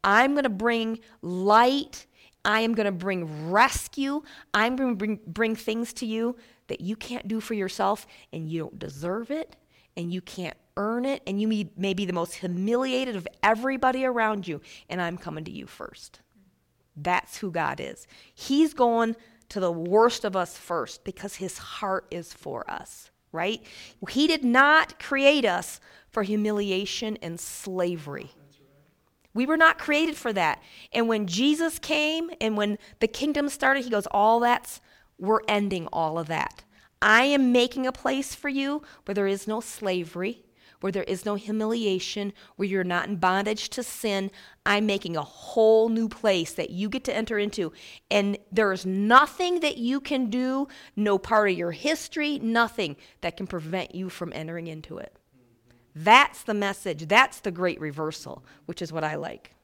I'm 0.03 0.33
going 0.33 0.43
to 0.43 0.49
bring 0.49 0.99
light. 1.21 2.05
I 2.43 2.61
am 2.61 2.73
going 2.73 2.85
to 2.85 2.91
bring 2.91 3.49
rescue. 3.49 4.23
I'm 4.53 4.75
going 4.75 4.89
to 4.89 4.95
bring, 4.95 5.19
bring 5.25 5.55
things 5.55 5.93
to 5.93 6.05
you 6.05 6.35
that 6.67 6.81
you 6.81 6.97
can't 6.97 7.27
do 7.27 7.39
for 7.39 7.53
yourself 7.53 8.05
and 8.33 8.49
you 8.49 8.59
don't 8.59 8.79
deserve 8.79 9.31
it 9.31 9.55
and 9.95 10.11
you 10.11 10.19
can't 10.19 10.57
earn 10.77 11.05
it 11.05 11.21
and 11.27 11.41
you 11.41 11.47
may 11.77 11.93
be 11.93 12.05
the 12.05 12.13
most 12.13 12.35
humiliated 12.35 13.15
of 13.15 13.27
everybody 13.41 14.05
around 14.05 14.47
you, 14.47 14.61
and 14.89 15.01
I'm 15.01 15.17
coming 15.17 15.43
to 15.45 15.51
you 15.51 15.67
first. 15.67 16.19
That's 16.95 17.37
who 17.37 17.51
God 17.51 17.79
is. 17.79 18.07
He's 18.33 18.73
going 18.73 19.15
to 19.49 19.59
the 19.59 19.71
worst 19.71 20.25
of 20.25 20.35
us 20.35 20.57
first 20.57 21.03
because 21.03 21.35
his 21.35 21.57
heart 21.57 22.05
is 22.11 22.33
for 22.33 22.69
us, 22.69 23.11
right? 23.31 23.61
He 24.09 24.27
did 24.27 24.43
not 24.43 24.99
create 24.99 25.45
us 25.45 25.79
for 26.09 26.23
humiliation 26.23 27.17
and 27.21 27.39
slavery. 27.39 28.31
We 29.33 29.45
were 29.47 29.57
not 29.57 29.79
created 29.79 30.15
for 30.15 30.31
that. 30.33 30.61
And 30.91 31.07
when 31.07 31.25
Jesus 31.25 31.79
came 31.79 32.29
and 32.39 32.55
when 32.55 32.77
the 32.99 33.07
kingdom 33.07 33.49
started, 33.49 33.83
he 33.83 33.89
goes, 33.89 34.07
All 34.11 34.39
that's, 34.39 34.79
we're 35.17 35.41
ending 35.47 35.87
all 35.87 36.19
of 36.19 36.27
that. 36.27 36.63
I 37.01 37.23
am 37.25 37.51
making 37.51 37.85
a 37.85 37.91
place 37.91 38.35
for 38.35 38.49
you 38.49 38.83
where 39.05 39.15
there 39.15 39.27
is 39.27 39.47
no 39.47 39.59
slavery, 39.59 40.42
where 40.83 40.91
there 40.91 41.03
is 41.03 41.25
no 41.25 41.35
humiliation, 41.35 42.33
where 42.57 42.67
you're 42.67 42.83
not 42.83 43.07
in 43.07 43.15
bondage 43.15 43.69
to 43.69 43.81
sin. 43.81 44.29
I'm 44.65 44.85
making 44.85 45.15
a 45.15 45.21
whole 45.21 45.87
new 45.87 46.09
place 46.09 46.51
that 46.55 46.71
you 46.71 46.89
get 46.89 47.05
to 47.05 47.15
enter 47.15 47.39
into. 47.39 47.71
And 48.11 48.37
there 48.51 48.69
is 48.73 48.85
nothing 48.85 49.61
that 49.61 49.77
you 49.77 50.01
can 50.01 50.29
do, 50.29 50.67
no 50.97 51.17
part 51.17 51.51
of 51.51 51.57
your 51.57 51.71
history, 51.71 52.37
nothing 52.39 52.97
that 53.21 53.37
can 53.37 53.47
prevent 53.47 53.95
you 53.95 54.09
from 54.09 54.33
entering 54.35 54.67
into 54.67 54.97
it. 54.97 55.15
That's 55.95 56.43
the 56.43 56.53
message. 56.53 57.07
That's 57.07 57.39
the 57.39 57.51
great 57.51 57.79
reversal, 57.79 58.43
which 58.65 58.81
is 58.81 58.91
what 58.91 59.05
I 59.05 59.15
like. 59.15 59.55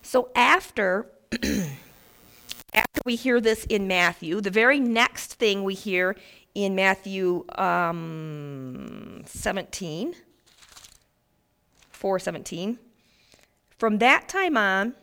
So 0.00 0.30
after 0.36 1.10
after 2.72 3.00
we 3.04 3.16
hear 3.16 3.40
this 3.40 3.64
in 3.64 3.88
Matthew, 3.88 4.40
the 4.40 4.50
very 4.50 4.78
next 4.78 5.34
thing 5.34 5.64
we 5.64 5.74
hear 5.74 6.14
in 6.54 6.74
Matthew 6.74 7.44
um, 7.56 9.22
17, 9.26 10.14
417, 11.90 12.78
from 13.78 13.98
that 13.98 14.28
time 14.28 14.56
on, 14.56 14.94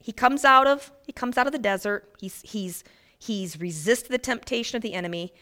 he 0.00 0.12
comes 0.12 0.44
out 0.44 0.66
of 0.66 0.90
he 1.06 1.12
comes 1.12 1.38
out 1.38 1.46
of 1.46 1.52
the 1.52 1.58
desert. 1.58 2.12
He's 2.18 2.42
he's 2.42 2.82
he's 3.18 3.60
resisted 3.60 4.10
the 4.10 4.18
temptation 4.18 4.76
of 4.76 4.82
the 4.82 4.94
enemy. 4.94 5.32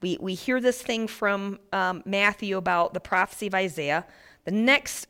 We, 0.00 0.18
we 0.20 0.34
hear 0.34 0.60
this 0.60 0.82
thing 0.82 1.08
from 1.08 1.58
um, 1.72 2.02
Matthew 2.04 2.56
about 2.56 2.94
the 2.94 3.00
prophecy 3.00 3.46
of 3.46 3.54
Isaiah. 3.54 4.06
The 4.44 4.52
next 4.52 5.06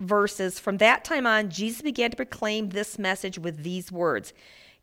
verses 0.00 0.58
from 0.58 0.78
that 0.78 1.04
time 1.04 1.26
on, 1.26 1.50
Jesus 1.50 1.82
began 1.82 2.10
to 2.10 2.16
proclaim 2.16 2.70
this 2.70 2.98
message 2.98 3.38
with 3.38 3.62
these 3.62 3.92
words 3.92 4.32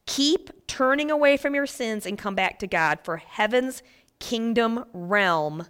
Keep 0.05 0.67
turning 0.67 1.09
away 1.09 1.35
from 1.35 1.55
your 1.55 1.65
sins 1.65 2.05
and 2.05 2.17
come 2.17 2.35
back 2.35 2.59
to 2.59 2.67
God, 2.67 2.99
for 3.03 3.17
heaven's 3.17 3.81
kingdom 4.19 4.85
realm 4.93 5.67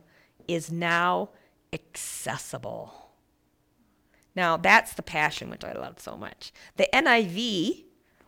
is 0.48 0.72
now 0.72 1.30
accessible. 1.74 3.12
Now, 4.36 4.58
that's 4.58 4.94
the 4.94 5.04
passion, 5.04 5.50
which 5.50 5.64
I 5.64 5.74
love 5.74 6.00
so 6.00 6.18
much. 6.18 6.52
The 6.78 6.90
NIV 6.94 7.86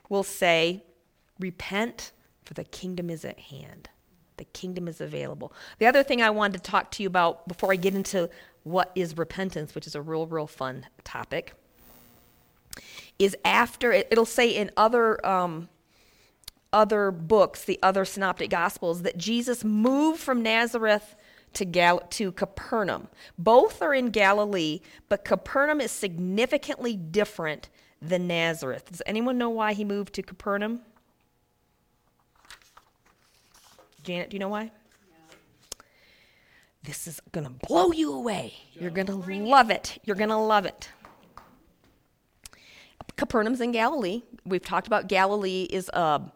will 0.09 0.23
say, 0.23 0.83
Repent, 1.39 2.11
for 2.43 2.53
the 2.53 2.63
kingdom 2.63 3.09
is 3.09 3.23
at 3.25 3.39
hand. 3.39 3.89
The 4.37 4.45
kingdom 4.45 4.87
is 4.87 5.01
available. 5.01 5.51
The 5.79 5.85
other 5.85 6.03
thing 6.03 6.21
I 6.21 6.29
wanted 6.29 6.63
to 6.63 6.71
talk 6.71 6.91
to 6.91 7.03
you 7.03 7.07
about 7.07 7.47
before 7.47 7.71
I 7.71 7.75
get 7.75 7.93
into 7.93 8.29
what 8.63 8.91
is 8.95 9.17
repentance, 9.17 9.75
which 9.75 9.87
is 9.87 9.95
a 9.95 10.01
real, 10.01 10.27
real 10.27 10.47
fun 10.47 10.85
topic, 11.03 11.53
is 13.19 13.35
after 13.43 13.91
it, 13.91 14.07
will 14.15 14.25
say 14.25 14.49
in 14.49 14.71
other 14.77 15.25
um, 15.25 15.69
other 16.73 17.11
books, 17.11 17.63
the 17.63 17.79
other 17.81 18.05
synoptic 18.05 18.49
gospels, 18.49 19.01
that 19.03 19.17
Jesus 19.17 19.63
moved 19.63 20.19
from 20.19 20.41
Nazareth 20.41 21.15
to 21.53 21.65
Gal- 21.65 22.01
to 22.11 22.31
Capernaum. 22.31 23.07
Both 23.37 23.81
are 23.81 23.93
in 23.93 24.09
Galilee, 24.09 24.81
but 25.09 25.25
Capernaum 25.25 25.81
is 25.81 25.91
significantly 25.91 26.95
different 26.95 27.69
than 28.01 28.27
Nazareth. 28.27 28.85
Does 28.91 29.01
anyone 29.05 29.37
know 29.37 29.49
why 29.49 29.73
he 29.73 29.83
moved 29.83 30.13
to 30.13 30.21
Capernaum? 30.21 30.81
Janet, 34.03 34.29
do 34.29 34.35
you 34.35 34.39
know 34.39 34.49
why? 34.49 34.71
This 36.83 37.07
is 37.07 37.19
going 37.33 37.45
to 37.45 37.67
blow 37.67 37.91
you 37.91 38.13
away. 38.13 38.53
You're 38.73 38.91
going 38.91 39.07
to 39.07 39.15
love 39.15 39.69
it. 39.69 39.99
You're 40.05 40.15
going 40.15 40.29
to 40.29 40.37
love 40.37 40.65
it. 40.65 40.89
Capernaum's 43.17 43.59
in 43.59 43.71
Galilee. 43.73 44.21
We've 44.45 44.63
talked 44.63 44.87
about 44.87 45.09
Galilee 45.09 45.67
is 45.69 45.89
a 45.89 46.01
um, 46.01 46.31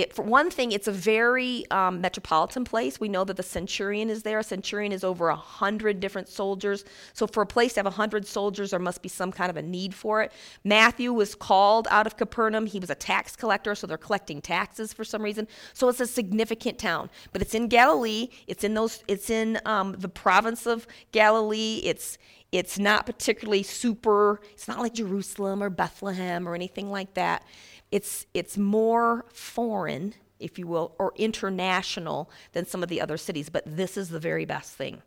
it, 0.00 0.12
for 0.12 0.22
one 0.22 0.50
thing, 0.50 0.72
it's 0.72 0.88
a 0.88 0.92
very 0.92 1.64
um, 1.70 2.00
metropolitan 2.00 2.64
place. 2.64 2.98
We 2.98 3.08
know 3.08 3.24
that 3.24 3.36
the 3.36 3.42
centurion 3.42 4.10
is 4.10 4.22
there. 4.22 4.38
A 4.38 4.44
centurion 4.44 4.92
is 4.92 5.04
over 5.04 5.28
a 5.28 5.36
hundred 5.36 6.00
different 6.00 6.28
soldiers. 6.28 6.84
So 7.12 7.26
for 7.26 7.42
a 7.42 7.46
place 7.46 7.74
to 7.74 7.80
have 7.80 7.86
a 7.86 7.90
hundred 7.90 8.26
soldiers, 8.26 8.70
there 8.70 8.80
must 8.80 9.02
be 9.02 9.08
some 9.08 9.30
kind 9.32 9.50
of 9.50 9.56
a 9.56 9.62
need 9.62 9.94
for 9.94 10.22
it. 10.22 10.32
Matthew 10.64 11.12
was 11.12 11.34
called 11.34 11.86
out 11.90 12.06
of 12.06 12.16
Capernaum. 12.16 12.66
He 12.66 12.80
was 12.80 12.90
a 12.90 12.94
tax 12.94 13.36
collector, 13.36 13.74
so 13.74 13.86
they're 13.86 13.98
collecting 13.98 14.40
taxes 14.40 14.92
for 14.92 15.04
some 15.04 15.22
reason. 15.22 15.46
So 15.72 15.88
it's 15.88 16.00
a 16.00 16.06
significant 16.06 16.78
town. 16.78 17.10
But 17.32 17.42
it's 17.42 17.54
in 17.54 17.68
Galilee. 17.68 18.28
It's 18.46 18.64
in 18.64 18.74
those. 18.74 19.04
It's 19.06 19.30
in 19.30 19.60
um, 19.64 19.92
the 19.98 20.08
province 20.08 20.66
of 20.66 20.86
Galilee. 21.12 21.80
It's 21.84 22.18
it's 22.52 22.78
not 22.78 23.06
particularly 23.06 23.62
super. 23.62 24.40
It's 24.52 24.66
not 24.66 24.80
like 24.80 24.94
Jerusalem 24.94 25.62
or 25.62 25.70
Bethlehem 25.70 26.48
or 26.48 26.54
anything 26.54 26.90
like 26.90 27.14
that. 27.14 27.44
It's, 27.90 28.26
it's 28.34 28.56
more 28.56 29.24
foreign, 29.32 30.14
if 30.38 30.58
you 30.58 30.66
will, 30.66 30.94
or 30.98 31.12
international 31.16 32.30
than 32.52 32.66
some 32.66 32.82
of 32.82 32.88
the 32.88 33.00
other 33.00 33.16
cities, 33.16 33.48
but 33.48 33.64
this 33.66 33.96
is 33.96 34.10
the 34.10 34.20
very 34.20 34.44
best 34.44 34.72
thing. 34.72 35.02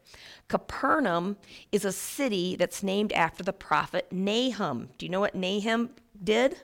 Capernaum 0.48 1.38
is 1.72 1.86
a 1.86 1.92
city 1.92 2.56
that's 2.56 2.84
named 2.84 3.12
after 3.14 3.44
the 3.44 3.54
prophet 3.54 4.08
Nahum. 4.12 4.90
Do 4.98 5.06
you 5.06 5.12
know 5.12 5.22
what 5.22 5.36
Nahum 5.36 5.92
did? 6.22 6.58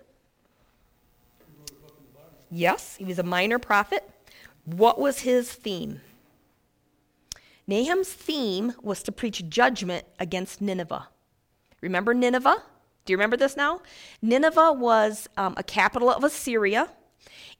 Yes, 2.51 2.95
he 2.97 3.05
was 3.05 3.19
a 3.19 3.23
minor 3.23 3.59
prophet. 3.59 4.09
What 4.65 4.99
was 4.99 5.19
his 5.19 5.51
theme? 5.51 6.01
Nahum's 7.67 8.11
theme 8.11 8.73
was 8.81 9.03
to 9.03 9.11
preach 9.11 9.47
judgment 9.47 10.05
against 10.19 10.59
Nineveh. 10.59 11.07
Remember 11.81 12.13
Nineveh? 12.13 12.63
Do 13.09 13.13
you 13.13 13.17
remember 13.17 13.37
this 13.37 13.57
now? 13.57 13.81
Nineveh 14.21 14.73
was 14.73 15.27
um, 15.35 15.55
a 15.57 15.63
capital 15.63 16.11
of 16.11 16.23
Assyria. 16.23 16.91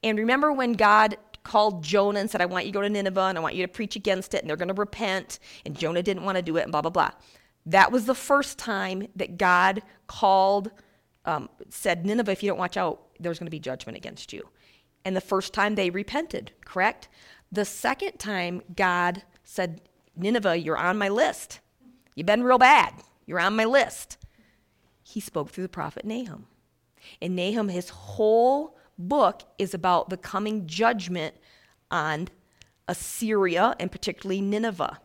And 0.03 0.20
remember 0.20 0.53
when 0.53 0.74
God 0.74 1.18
called 1.41 1.84
Jonah 1.84 2.20
and 2.20 2.29
said, 2.29 2.39
I 2.39 2.46
want 2.46 2.68
you 2.68 2.72
to 2.72 2.77
go 2.77 2.84
to 2.84 2.89
Nineveh 2.89 3.20
and 3.20 3.36
I 3.36 3.41
want 3.41 3.56
you 3.56 3.65
to 3.65 3.68
preach 3.68 3.96
against 3.96 4.36
it 4.36 4.41
and 4.41 4.48
they're 4.48 4.56
going 4.56 4.68
to 4.68 4.75
repent. 4.75 5.39
And 5.65 5.75
Jonah 5.75 6.03
didn't 6.03 6.24
want 6.24 6.36
to 6.36 6.44
do 6.44 6.58
it 6.58 6.62
and 6.62 6.72
blah, 6.72 6.84
blah, 6.84 6.91
blah. 6.91 7.10
That 7.65 7.91
was 7.91 8.06
the 8.06 8.13
first 8.13 8.60
time 8.60 9.08
that 9.15 9.39
God 9.39 9.82
called, 10.06 10.70
um, 11.25 11.50
said, 11.72 12.06
Nineveh, 12.06 12.32
if 12.32 12.44
you 12.44 12.50
don't 12.50 12.60
watch 12.60 12.77
out, 12.77 13.08
there's 13.20 13.39
going 13.39 13.48
to 13.48 13.50
be 13.50 13.60
judgment 13.60 13.98
against 13.98 14.32
you. 14.32 14.48
And 15.03 15.15
the 15.15 15.20
first 15.20 15.51
time 15.51 15.74
they 15.74 15.89
repented, 15.89 16.51
correct? 16.63 17.10
The 17.51 17.65
second 17.65 18.20
time 18.20 18.62
God 18.75 19.24
said, 19.44 19.82
Nineveh, 20.15 20.60
you're 20.60 20.77
on 20.77 21.00
my 21.00 21.10
list. 21.10 21.60
You've 22.13 22.27
been 22.27 22.44
real 22.44 22.60
bad. 22.60 22.94
You're 23.25 23.39
on 23.39 23.56
my 23.56 23.65
list 23.65 24.20
he 25.10 25.20
spoke 25.20 25.50
through 25.50 25.63
the 25.63 25.70
prophet 25.70 26.06
Nahum. 26.06 26.46
And 27.22 27.36
Nahum, 27.36 27.70
his 27.70 27.89
whole 27.89 28.78
book 28.98 29.44
is 29.58 29.74
about 29.74 30.10
the 30.10 30.18
coming 30.18 30.68
judgment 30.68 31.36
on 31.89 32.28
Assyria 32.88 33.75
and 33.80 33.92
particularly 33.92 34.42
Nineveh. 34.42 35.00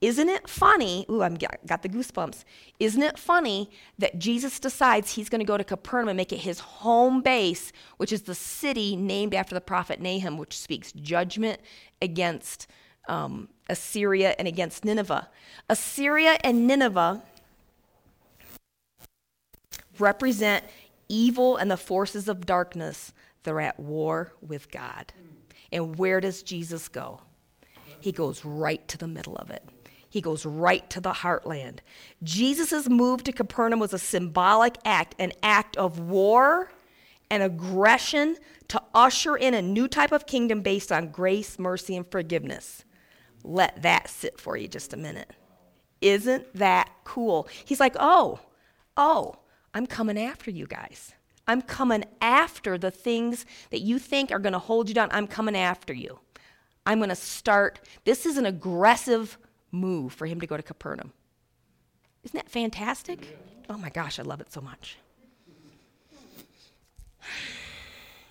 Isn't 0.00 0.28
it 0.28 0.48
funny? 0.48 1.06
Ooh, 1.08 1.22
I've 1.22 1.38
got 1.38 1.82
the 1.82 1.88
goosebumps. 1.88 2.44
Isn't 2.80 3.02
it 3.02 3.18
funny 3.18 3.70
that 3.98 4.18
Jesus 4.18 4.58
decides 4.58 5.12
he's 5.12 5.28
going 5.28 5.38
to 5.38 5.46
go 5.46 5.56
to 5.56 5.64
Capernaum 5.64 6.08
and 6.08 6.16
make 6.16 6.32
it 6.32 6.40
his 6.40 6.60
home 6.60 7.22
base, 7.22 7.72
which 7.96 8.12
is 8.12 8.22
the 8.22 8.34
city 8.34 8.96
named 8.96 9.32
after 9.32 9.54
the 9.54 9.60
prophet 9.60 10.00
Nahum, 10.00 10.36
which 10.36 10.58
speaks 10.58 10.92
judgment 10.92 11.60
against 12.02 12.66
um, 13.08 13.48
Assyria 13.70 14.34
and 14.38 14.46
against 14.46 14.84
Nineveh? 14.84 15.28
Assyria 15.70 16.36
and 16.42 16.66
Nineveh 16.66 17.22
represent 20.00 20.64
evil 21.08 21.56
and 21.56 21.70
the 21.70 21.76
forces 21.76 22.28
of 22.28 22.46
darkness 22.46 23.12
that 23.42 23.52
are 23.52 23.60
at 23.60 23.78
war 23.78 24.32
with 24.40 24.70
God. 24.70 25.12
And 25.72 25.96
where 25.96 26.20
does 26.20 26.42
Jesus 26.42 26.88
go? 26.88 27.20
He 28.00 28.12
goes 28.12 28.44
right 28.44 28.86
to 28.88 28.98
the 28.98 29.08
middle 29.08 29.36
of 29.36 29.50
it. 29.50 29.64
He 30.08 30.20
goes 30.20 30.46
right 30.46 30.88
to 30.90 31.00
the 31.00 31.12
heartland. 31.12 31.80
Jesus' 32.22 32.88
move 32.88 33.24
to 33.24 33.32
Capernaum 33.32 33.80
was 33.80 33.92
a 33.92 33.98
symbolic 33.98 34.76
act, 34.84 35.14
an 35.18 35.32
act 35.42 35.76
of 35.76 35.98
war 35.98 36.70
and 37.30 37.42
aggression 37.42 38.36
to 38.68 38.82
usher 38.94 39.36
in 39.36 39.54
a 39.54 39.62
new 39.62 39.88
type 39.88 40.12
of 40.12 40.26
kingdom 40.26 40.62
based 40.62 40.92
on 40.92 41.08
grace, 41.08 41.58
mercy, 41.58 41.96
and 41.96 42.10
forgiveness. 42.10 42.84
Let 43.42 43.82
that 43.82 44.08
sit 44.08 44.40
for 44.40 44.56
you 44.56 44.68
just 44.68 44.92
a 44.92 44.96
minute. 44.96 45.30
Isn't 46.00 46.52
that 46.54 46.90
cool? 47.04 47.48
He's 47.64 47.80
like, 47.80 47.96
oh, 47.98 48.40
oh, 48.96 49.36
I'm 49.76 49.86
coming 49.86 50.18
after 50.18 50.50
you 50.50 50.66
guys. 50.66 51.12
I'm 51.46 51.60
coming 51.60 52.06
after 52.22 52.78
the 52.78 52.90
things 52.90 53.44
that 53.68 53.80
you 53.80 53.98
think 53.98 54.32
are 54.32 54.38
going 54.38 54.54
to 54.54 54.58
hold 54.58 54.88
you 54.88 54.94
down. 54.94 55.10
I'm 55.12 55.26
coming 55.26 55.54
after 55.54 55.92
you. 55.92 56.18
I'm 56.86 56.98
going 56.98 57.10
to 57.10 57.14
start. 57.14 57.80
This 58.06 58.24
is 58.24 58.38
an 58.38 58.46
aggressive 58.46 59.36
move 59.70 60.14
for 60.14 60.24
him 60.24 60.40
to 60.40 60.46
go 60.46 60.56
to 60.56 60.62
Capernaum. 60.62 61.12
Isn't 62.24 62.38
that 62.38 62.48
fantastic? 62.48 63.38
Oh 63.68 63.76
my 63.76 63.90
gosh, 63.90 64.18
I 64.18 64.22
love 64.22 64.40
it 64.40 64.50
so 64.50 64.62
much. 64.62 64.96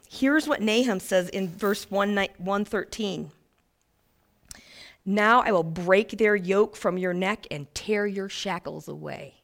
Here's 0.10 0.48
what 0.48 0.64
Nahum 0.64 1.00
says 1.00 1.30
in 1.30 1.50
verse 1.50 1.92
113. 1.92 3.32
Now 5.06 5.42
I 5.42 5.52
will 5.52 5.62
break 5.62 6.18
their 6.18 6.36
yoke 6.36 6.76
from 6.76 6.98
your 6.98 7.14
neck 7.14 7.46
and 7.52 7.72
tear 7.76 8.08
your 8.08 8.30
shackles 8.30 8.88
away. 8.88 9.44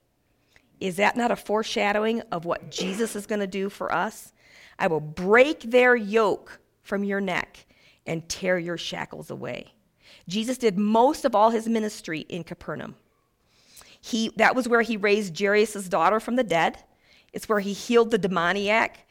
Is 0.81 0.97
that 0.97 1.15
not 1.15 1.31
a 1.31 1.35
foreshadowing 1.35 2.21
of 2.31 2.43
what 2.43 2.71
Jesus 2.71 3.15
is 3.15 3.25
going 3.25 3.39
to 3.39 3.47
do 3.47 3.69
for 3.69 3.93
us? 3.93 4.33
I 4.77 4.87
will 4.87 4.99
break 4.99 5.61
their 5.61 5.95
yoke 5.95 6.59
from 6.81 7.03
your 7.03 7.21
neck 7.21 7.65
and 8.05 8.27
tear 8.27 8.57
your 8.57 8.77
shackles 8.77 9.29
away. 9.29 9.73
Jesus 10.27 10.57
did 10.57 10.77
most 10.77 11.23
of 11.23 11.35
all 11.35 11.51
his 11.51 11.67
ministry 11.67 12.21
in 12.21 12.43
Capernaum. 12.43 12.95
He, 14.01 14.31
that 14.37 14.55
was 14.55 14.67
where 14.67 14.81
he 14.81 14.97
raised 14.97 15.39
Jairus' 15.39 15.87
daughter 15.87 16.19
from 16.19 16.35
the 16.35 16.43
dead. 16.43 16.83
It's 17.31 17.47
where 17.47 17.59
he 17.59 17.73
healed 17.73 18.11
the 18.11 18.17
demoniac 18.17 19.05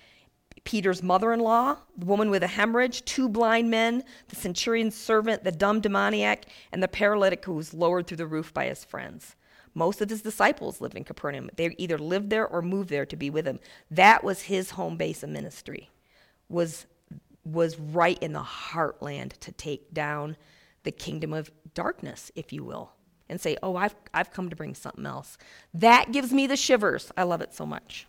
Peter's 0.64 1.02
mother 1.02 1.32
in 1.32 1.40
law, 1.40 1.76
the 1.96 2.06
woman 2.06 2.30
with 2.30 2.42
a 2.42 2.48
hemorrhage, 2.48 3.04
two 3.04 3.28
blind 3.28 3.70
men, 3.70 4.04
the 4.28 4.36
centurion's 4.36 4.94
servant, 4.94 5.42
the 5.42 5.52
dumb 5.52 5.80
demoniac, 5.80 6.46
and 6.72 6.82
the 6.82 6.88
paralytic 6.88 7.44
who 7.44 7.54
was 7.54 7.72
lowered 7.72 8.06
through 8.06 8.18
the 8.18 8.26
roof 8.26 8.52
by 8.52 8.66
his 8.66 8.84
friends. 8.84 9.36
Most 9.74 10.00
of 10.00 10.10
his 10.10 10.22
disciples 10.22 10.80
lived 10.80 10.96
in 10.96 11.04
Capernaum. 11.04 11.50
They 11.56 11.74
either 11.78 11.98
lived 11.98 12.30
there 12.30 12.46
or 12.46 12.62
moved 12.62 12.90
there 12.90 13.06
to 13.06 13.16
be 13.16 13.30
with 13.30 13.46
him. 13.46 13.60
That 13.90 14.24
was 14.24 14.42
his 14.42 14.70
home 14.70 14.96
base 14.96 15.22
of 15.22 15.30
ministry. 15.30 15.90
Was 16.48 16.86
was 17.44 17.78
right 17.78 18.18
in 18.22 18.32
the 18.32 18.42
heartland 18.42 19.32
to 19.38 19.50
take 19.52 19.94
down 19.94 20.36
the 20.82 20.90
kingdom 20.90 21.32
of 21.32 21.50
darkness, 21.74 22.30
if 22.34 22.52
you 22.52 22.64
will, 22.64 22.92
and 23.28 23.40
say, 23.40 23.56
"Oh, 23.62 23.76
I've 23.76 23.94
I've 24.12 24.32
come 24.32 24.50
to 24.50 24.56
bring 24.56 24.74
something 24.74 25.06
else." 25.06 25.38
That 25.72 26.12
gives 26.12 26.32
me 26.32 26.46
the 26.46 26.56
shivers. 26.56 27.12
I 27.16 27.22
love 27.22 27.40
it 27.40 27.54
so 27.54 27.64
much. 27.64 28.06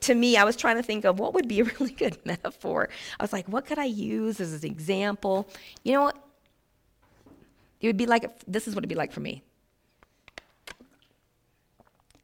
to 0.00 0.14
me, 0.14 0.36
I 0.36 0.44
was 0.44 0.56
trying 0.56 0.76
to 0.76 0.82
think 0.82 1.04
of 1.04 1.18
what 1.18 1.34
would 1.34 1.48
be 1.48 1.60
a 1.60 1.64
really 1.78 1.92
good 1.92 2.18
metaphor. 2.24 2.88
I 3.18 3.22
was 3.22 3.32
like, 3.32 3.46
what 3.46 3.66
could 3.66 3.78
I 3.78 3.84
use 3.84 4.40
as 4.40 4.52
an 4.52 4.70
example? 4.70 5.48
You 5.82 5.94
know? 5.94 6.12
It 7.80 7.86
would 7.86 7.96
be 7.96 8.06
like, 8.06 8.30
this 8.46 8.66
is 8.66 8.74
what 8.74 8.80
it'd 8.80 8.88
be 8.88 8.94
like 8.94 9.12
for 9.12 9.20
me. 9.20 9.42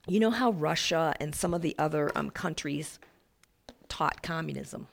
You 0.07 0.21
know 0.21 0.31
how 0.31 0.51
Russia 0.51 1.15
and 1.19 1.35
some 1.35 1.55
of 1.55 1.63
the 1.63 1.75
other 1.79 2.11
um, 2.15 2.31
countries 2.31 2.99
taught 3.89 4.23
communism? 4.23 4.89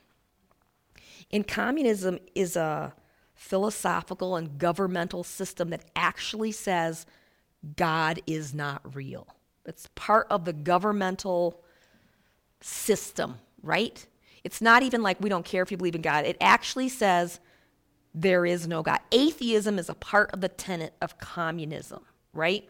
And 1.30 1.46
communism 1.46 2.18
is 2.34 2.56
a 2.56 2.94
philosophical 3.34 4.36
and 4.36 4.58
governmental 4.58 5.24
system 5.24 5.70
that 5.70 5.84
actually 5.96 6.52
says 6.52 7.06
God 7.76 8.20
is 8.26 8.54
not 8.54 8.94
real. 8.94 9.26
It's 9.66 9.88
part 9.94 10.26
of 10.30 10.44
the 10.44 10.52
governmental 10.52 11.60
system, 12.60 13.36
right? 13.62 14.04
It's 14.44 14.60
not 14.60 14.82
even 14.82 15.02
like 15.02 15.20
we 15.20 15.28
don't 15.28 15.44
care 15.44 15.62
if 15.62 15.70
you 15.70 15.76
believe 15.76 15.94
in 15.94 16.02
God. 16.02 16.24
It 16.24 16.36
actually 16.40 16.88
says 16.88 17.40
there 18.14 18.44
is 18.44 18.66
no 18.68 18.82
God. 18.82 19.00
Atheism 19.10 19.78
is 19.78 19.88
a 19.88 19.94
part 19.94 20.30
of 20.32 20.40
the 20.40 20.48
tenet 20.48 20.94
of 21.00 21.18
communism, 21.18 22.04
right? 22.34 22.68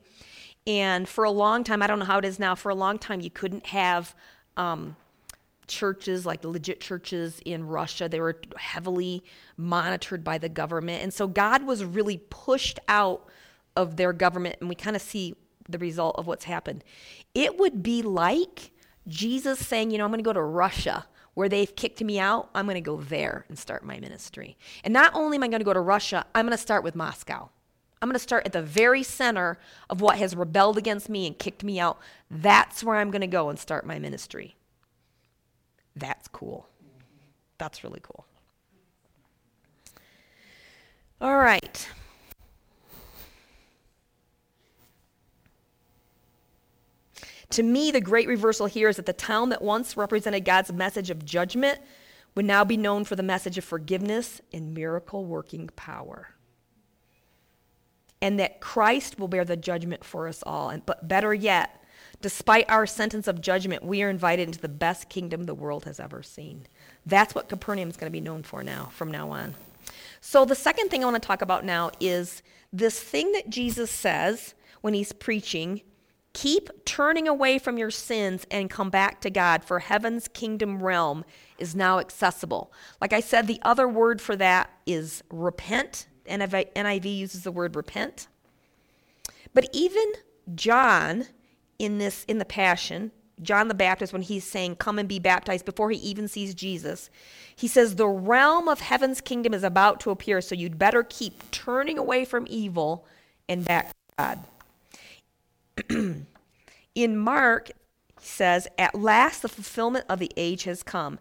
And 0.67 1.09
for 1.09 1.25
a 1.25 1.31
long 1.31 1.65
time, 1.65 1.83
I 1.83 1.87
don't 1.87 1.99
know 1.99 2.05
how 2.05 2.19
it 2.19 2.25
is 2.25 2.39
now, 2.39 2.55
for 2.55 2.71
a 2.71 2.75
long 2.75 2.99
time, 2.99 3.21
you 3.21 3.31
couldn't 3.31 3.67
have 3.67 4.15
um, 4.57 4.97
churches, 5.67 6.25
like 6.25 6.45
legit 6.45 6.81
churches 6.81 7.41
in 7.45 7.67
Russia. 7.67 8.09
They 8.09 8.21
were 8.21 8.41
heavily 8.57 9.25
monitored 9.57 10.23
by 10.23 10.39
the 10.39 10.49
government. 10.49 11.03
And 11.03 11.13
so 11.13 11.27
God 11.27 11.65
was 11.65 11.85
really 11.85 12.19
pushed 12.31 12.79
out 12.87 13.29
of 13.75 13.97
their 13.97 14.13
government, 14.13 14.57
and 14.61 14.69
we 14.69 14.75
kind 14.75 14.95
of 14.95 15.03
see 15.03 15.35
the 15.69 15.79
result 15.79 16.17
of 16.19 16.27
what's 16.27 16.45
happened. 16.45 16.85
It 17.35 17.59
would 17.59 17.83
be 17.83 18.03
like 18.03 18.71
Jesus 19.09 19.67
saying, 19.67 19.91
you 19.91 19.99
know, 19.99 20.05
I'm 20.05 20.11
going 20.11 20.19
to 20.19 20.25
go 20.25 20.33
to 20.33 20.43
Russia 20.43 21.07
where 21.35 21.49
they've 21.49 21.75
kicked 21.75 22.03
me 22.03 22.19
out. 22.19 22.51
I'm 22.55 22.67
going 22.67 22.75
to 22.75 22.81
go 22.81 22.99
there 22.99 23.45
and 23.49 23.59
start 23.59 23.85
my 23.85 23.99
ministry. 23.99 24.57
And 24.85 24.93
not 24.93 25.15
only 25.15 25.37
am 25.37 25.43
I 25.43 25.49
going 25.49 25.61
to 25.61 25.65
go 25.65 25.73
to 25.73 25.81
Russia, 25.81 26.27
I'm 26.35 26.47
going 26.47 26.57
to 26.57 26.63
start 26.63 26.85
with 26.85 26.95
Moscow. 26.95 27.49
I'm 28.01 28.09
going 28.09 28.15
to 28.15 28.19
start 28.19 28.45
at 28.47 28.53
the 28.53 28.63
very 28.63 29.03
center 29.03 29.59
of 29.89 30.01
what 30.01 30.19
has 30.19 30.35
rebelled 30.35 30.77
against 30.77 31.09
me 31.09 31.27
and 31.27 31.39
kicked 31.39 31.63
me 31.63 31.79
out. 31.79 31.99
That's 32.31 32.83
where 32.83 32.97
I'm 32.97 33.11
going 33.11 33.21
to 33.21 33.29
go 33.29 33.49
and 33.49 33.59
start 33.59 33.87
my 33.87 33.99
ministry. 33.99 34.57
That's 35.95 36.27
cool. 36.29 36.67
That's 37.59 37.85
really 37.85 38.01
cool. 38.03 38.27
All 41.21 41.37
right. 41.37 41.89
To 47.53 47.63
me, 47.63 47.91
the 47.91 48.01
great 48.01 48.29
reversal 48.29 48.65
here 48.65 48.89
is 48.89 48.97
that 48.97 49.05
the 49.05 49.13
town 49.13 49.51
that 49.51 49.61
once 49.61 49.95
represented 49.95 50.47
God's 50.47 50.73
message 50.73 51.11
of 51.11 51.23
judgment 51.23 51.81
would 52.35 52.47
now 52.47 52.65
be 52.65 52.79
known 52.79 53.05
for 53.05 53.15
the 53.15 53.23
message 53.23 53.59
of 53.59 53.65
forgiveness 53.65 54.41
and 54.55 54.73
miracle 54.73 55.27
working 55.27 55.69
power. 55.77 56.31
And 58.23 58.41
that 58.41 58.61
Christ 58.61 59.19
will 59.19 59.29
bear 59.29 59.45
the 59.45 59.59
judgment 59.59 60.03
for 60.03 60.29
us 60.29 60.43
all. 60.47 60.71
And, 60.71 60.87
but 60.87 61.09
better 61.09 61.35
yet, 61.35 61.85
despite 62.23 62.71
our 62.71 62.87
sentence 62.87 63.29
of 63.29 63.43
judgment, 63.43 63.85
we 63.85 64.03
are 64.03 64.09
invited 64.09 64.49
into 64.49 64.61
the 64.61 64.69
best 64.69 65.11
kingdom 65.11 65.45
the 65.45 65.55
world 65.55 65.85
has 65.85 66.01
ever 66.01 66.23
seen. 66.23 66.67
That's 67.05 67.35
what 67.35 67.51
Capernaum 67.51 67.91
is 67.91 67.99
going 67.99 68.11
to 68.11 68.19
be 68.19 68.21
known 68.23 68.45
for 68.45 68.63
now, 68.63 68.91
from 68.95 69.11
now 69.11 69.31
on. 69.31 69.55
So, 70.23 70.47
the 70.47 70.55
second 70.55 70.89
thing 70.89 71.03
I 71.03 71.07
want 71.07 71.23
to 71.23 71.27
talk 71.27 71.43
about 71.43 71.67
now 71.67 71.91
is 72.01 72.43
this 72.73 72.99
thing 72.99 73.33
that 73.33 73.51
Jesus 73.51 73.91
says 73.91 74.55
when 74.81 74.95
he's 74.95 75.13
preaching 75.13 75.83
Keep 76.35 76.85
turning 76.87 77.29
away 77.29 77.59
from 77.59 77.77
your 77.77 77.91
sins 77.91 78.47
and 78.51 78.71
come 78.71 78.89
back 78.89 79.21
to 79.21 79.31
God, 79.31 79.65
for 79.65 79.81
heaven's 79.81 80.29
kingdom 80.29 80.83
realm 80.83 81.25
is 81.59 81.75
now 81.75 81.99
accessible. 81.99 82.73
Like 83.01 83.13
I 83.13 83.21
said, 83.21 83.47
the 83.47 83.61
other 83.63 83.87
word 83.87 84.21
for 84.21 84.35
that 84.37 84.71
is 84.87 85.23
repent. 85.31 86.07
NIV 86.27 87.17
uses 87.17 87.43
the 87.43 87.53
word 87.53 87.77
repent. 87.77 88.29
But 89.53 89.69
even 89.73 90.13
John 90.55 91.27
in 91.79 91.99
this 91.99 92.25
in 92.25 92.39
the 92.39 92.45
passion, 92.45 93.13
John 93.43 93.69
the 93.69 93.75
Baptist 93.75 94.13
when 94.13 94.23
he's 94.23 94.45
saying 94.45 94.77
come 94.77 94.99
and 94.99 95.09
be 95.09 95.19
baptized 95.19 95.65
before 95.65 95.91
he 95.91 95.99
even 95.99 96.29
sees 96.29 96.55
Jesus, 96.55 97.11
he 97.55 97.69
says 97.69 97.97
the 97.97 98.07
realm 98.07 98.69
of 98.69 98.81
heaven's 98.81 99.21
kingdom 99.21 99.53
is 99.53 99.65
about 99.65 100.01
to 100.01 100.11
appear, 100.11 100.41
so 100.41 100.55
you'd 100.55 100.79
better 100.79 101.03
keep 101.03 101.51
turning 101.51 101.99
away 101.99 102.25
from 102.25 102.47
evil 102.49 103.07
and 103.49 103.65
back 103.65 103.89
to 103.89 103.95
God. 104.19 104.39
In 106.95 107.17
Mark, 107.17 107.71
he 108.21 108.27
says, 108.27 108.69
At 108.79 108.95
last 108.95 109.43
the 109.43 109.49
fulfillment 109.49 110.07
of 110.09 110.19
the 110.19 110.31
age 110.37 110.65
has 110.65 110.83
come. 110.83 111.19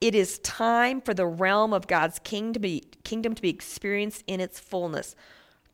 It 0.00 0.14
is 0.14 0.38
time 0.40 1.00
for 1.00 1.14
the 1.14 1.26
realm 1.26 1.72
of 1.72 1.86
God's 1.86 2.18
king 2.18 2.52
to 2.52 2.58
be, 2.58 2.84
kingdom 3.04 3.34
to 3.34 3.42
be 3.42 3.48
experienced 3.48 4.22
in 4.26 4.40
its 4.40 4.60
fullness. 4.60 5.16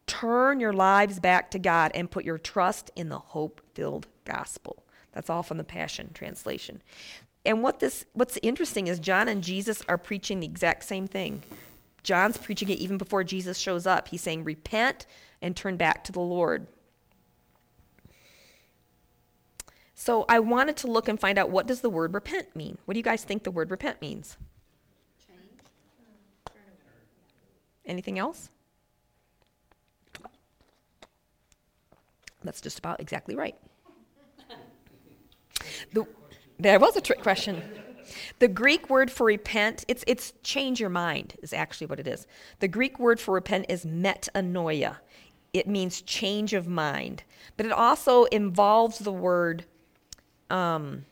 Turn 0.07 0.61
your 0.61 0.73
lives 0.73 1.21
back 1.21 1.51
to 1.53 1.59
God 1.59 1.91
and 1.95 2.11
put 2.11 2.25
your 2.25 2.39
trust 2.39 2.91
in 2.97 3.09
the 3.09 3.19
hope 3.19 3.61
filled 3.75 4.07
gospel. 4.25 4.85
That's 5.13 5.31
all 5.31 5.43
from 5.43 5.57
the 5.57 5.65
Passion 5.65 6.11
Translation. 6.15 6.83
And 7.45 7.63
what 7.63 7.81
this 7.81 8.05
what's 8.13 8.39
interesting 8.43 8.87
is 8.87 8.99
John 8.99 9.29
and 9.29 9.43
Jesus 9.43 9.83
are 9.89 9.99
preaching 9.99 10.41
the 10.41 10.47
exact 10.47 10.85
same 10.85 11.07
thing. 11.07 11.43
John's 12.03 12.37
preaching 12.37 12.69
it 12.69 12.79
even 12.79 12.99
before 12.99 13.25
Jesus 13.25 13.59
shows 13.59 13.87
up. 13.87 14.09
He's 14.09 14.23
saying, 14.23 14.45
Repent 14.45 15.07
and 15.43 15.57
turn 15.57 15.77
back 15.77 16.05
to 16.05 16.13
the 16.13 16.21
Lord. 16.21 16.67
So 20.01 20.25
I 20.31 20.39
wanted 20.39 20.79
to 20.79 20.87
look 20.87 21.09
and 21.09 21.21
find 21.21 21.39
out 21.39 21.51
what 21.51 21.67
does 21.67 21.83
the 21.83 21.91
word 21.91 22.15
repent 22.15 22.57
mean? 22.57 22.79
What 22.87 22.95
do 22.95 22.99
you 22.99 23.05
guys 23.05 23.23
think 23.23 23.43
the 23.43 23.51
word 23.51 23.71
repent 23.71 24.01
means? 24.01 24.39
Anything 27.85 28.19
else? 28.19 28.49
That's 32.43 32.63
just 32.63 32.79
about 32.79 32.99
exactly 32.99 33.37
right. 33.37 33.55
The, 35.93 36.07
there 36.59 36.79
was 36.79 36.97
a 36.97 37.03
trick 37.03 37.21
question. 37.21 37.63
The 38.39 38.49
Greek 38.49 38.89
word 38.89 39.11
for 39.11 39.27
repent, 39.27 39.85
it's, 39.87 40.03
it's 40.07 40.33
change 40.43 40.81
your 40.81 40.89
mind, 40.89 41.37
is 41.43 41.53
actually 41.53 41.89
what 41.89 42.01
it 42.01 42.09
is. 42.09 42.27
The 42.61 42.69
Greek 42.69 42.99
word 42.99 43.21
for 43.21 43.35
repent 43.35 43.67
is 43.69 43.85
metanoia. 43.85 44.97
It 45.53 45.69
means 45.69 46.01
change 46.01 46.55
of 46.55 46.67
mind, 46.67 47.23
but 47.59 47.67
it 47.67 47.73
also 47.73 48.25
involves 48.25 49.01
the 49.01 49.13
word 49.13 49.67
um, 50.51 51.05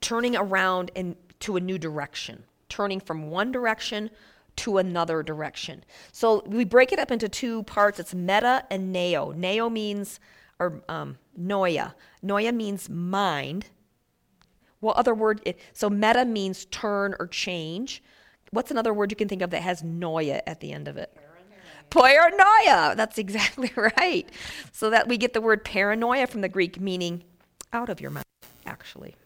turning 0.00 0.36
around 0.36 0.90
and 0.96 1.16
to 1.40 1.56
a 1.56 1.60
new 1.60 1.78
direction, 1.78 2.44
turning 2.68 3.00
from 3.00 3.30
one 3.30 3.52
direction 3.52 4.10
to 4.56 4.78
another 4.78 5.22
direction. 5.22 5.84
So 6.12 6.42
we 6.46 6.64
break 6.64 6.92
it 6.92 6.98
up 6.98 7.10
into 7.10 7.28
two 7.28 7.62
parts. 7.64 7.98
It's 7.98 8.14
meta 8.14 8.64
and 8.70 8.92
neo. 8.92 9.32
Neo 9.32 9.70
means, 9.70 10.20
or 10.58 10.82
um, 10.88 11.18
noia. 11.38 11.94
Noia 12.24 12.54
means 12.54 12.88
mind. 12.90 13.66
What 14.80 14.96
other 14.96 15.14
word? 15.14 15.40
It, 15.46 15.58
so 15.72 15.88
meta 15.88 16.24
means 16.24 16.66
turn 16.66 17.14
or 17.18 17.26
change. 17.26 18.02
What's 18.50 18.70
another 18.70 18.92
word 18.92 19.10
you 19.10 19.16
can 19.16 19.28
think 19.28 19.40
of 19.40 19.50
that 19.50 19.62
has 19.62 19.82
noia 19.82 20.42
at 20.46 20.60
the 20.60 20.72
end 20.72 20.88
of 20.88 20.96
it? 20.96 21.16
Paranoia. 21.88 22.94
That's 22.96 23.18
exactly 23.18 23.72
right. 23.76 24.28
So 24.72 24.90
that 24.90 25.08
we 25.08 25.16
get 25.16 25.32
the 25.32 25.40
word 25.40 25.64
paranoia 25.64 26.26
from 26.26 26.42
the 26.42 26.48
Greek, 26.48 26.80
meaning 26.80 27.24
out 27.72 27.88
of 27.88 28.00
your 28.00 28.10
mouth, 28.10 28.24
actually. 28.66 29.16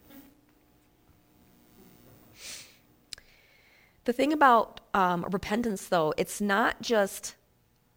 The 4.05 4.13
thing 4.13 4.31
about 4.31 4.79
um, 4.93 5.25
repentance, 5.31 5.87
though, 5.87 6.13
it's 6.17 6.39
not 6.39 6.81
just 6.81 7.35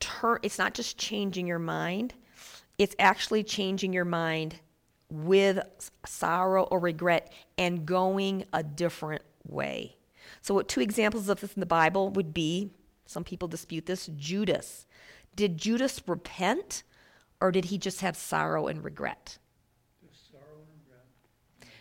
turn. 0.01 0.39
It's 0.43 0.59
not 0.59 0.75
just 0.75 0.99
changing 0.99 1.47
your 1.47 1.61
mind. 1.61 2.15
It's 2.79 2.97
actually 2.99 3.45
changing 3.45 3.93
your 3.93 4.05
mind 4.05 4.57
with 5.11 5.61
sorrow 6.07 6.65
or 6.65 6.81
regret 6.81 7.33
and 7.59 7.87
going 7.87 8.45
a 8.53 8.63
different 8.63 9.23
way. 9.47 9.97
So, 10.43 10.55
what 10.55 10.69
two 10.69 10.81
examples 10.81 11.29
of 11.29 11.41
this 11.41 11.53
in 11.53 11.61
the 11.61 11.67
Bible 11.67 12.11
would 12.11 12.35
be? 12.35 12.71
Some 13.07 13.25
people 13.25 13.49
dispute 13.49 13.87
this. 13.87 14.09
Judas. 14.17 14.87
Did 15.37 15.59
Judas 15.59 16.03
repent, 16.07 16.83
or 17.41 17.53
did 17.53 17.67
he 17.67 17.79
just 17.79 18.01
have 18.01 18.17
sorrow 18.17 18.67
and 18.67 18.83
regret? 18.83 19.39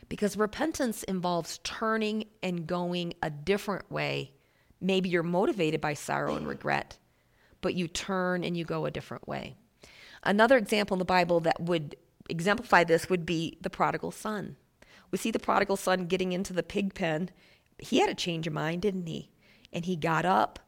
Because 0.10 0.36
repentance 0.36 1.04
involves 1.04 1.60
turning 1.64 2.26
and 2.44 2.68
going 2.68 3.14
a 3.22 3.30
different 3.30 3.90
way. 3.92 4.34
Maybe 4.82 5.10
you're 5.10 5.24
motivated 5.24 5.80
by 5.82 5.94
sorrow 5.94 6.36
and 6.36 6.48
regret, 6.48 6.98
but 7.62 7.76
you 7.76 7.88
turn 7.88 8.44
and 8.44 8.58
you 8.58 8.66
go 8.66 8.86
a 8.86 8.92
different 8.92 9.28
way. 9.28 9.56
Another 10.24 10.58
example 10.58 10.96
in 10.96 11.00
the 11.00 11.06
Bible 11.06 11.40
that 11.42 11.60
would 11.62 11.96
exemplify 12.30 12.84
this 12.84 13.10
would 13.10 13.26
be 13.26 13.58
the 13.62 13.70
prodigal 13.70 14.12
son. 14.12 14.56
We 15.12 15.18
see 15.18 15.32
the 15.32 15.40
prodigal 15.40 15.78
son 15.78 16.06
getting 16.06 16.34
into 16.34 16.54
the 16.54 16.64
pig 16.64 16.94
pen. 16.94 17.30
He 17.78 18.00
had 18.00 18.10
a 18.10 18.16
change 18.16 18.48
of 18.48 18.54
mind, 18.54 18.82
didn't 18.82 19.08
he? 19.08 19.32
And 19.72 19.86
he 19.86 19.96
got 19.96 20.26
up 20.26 20.60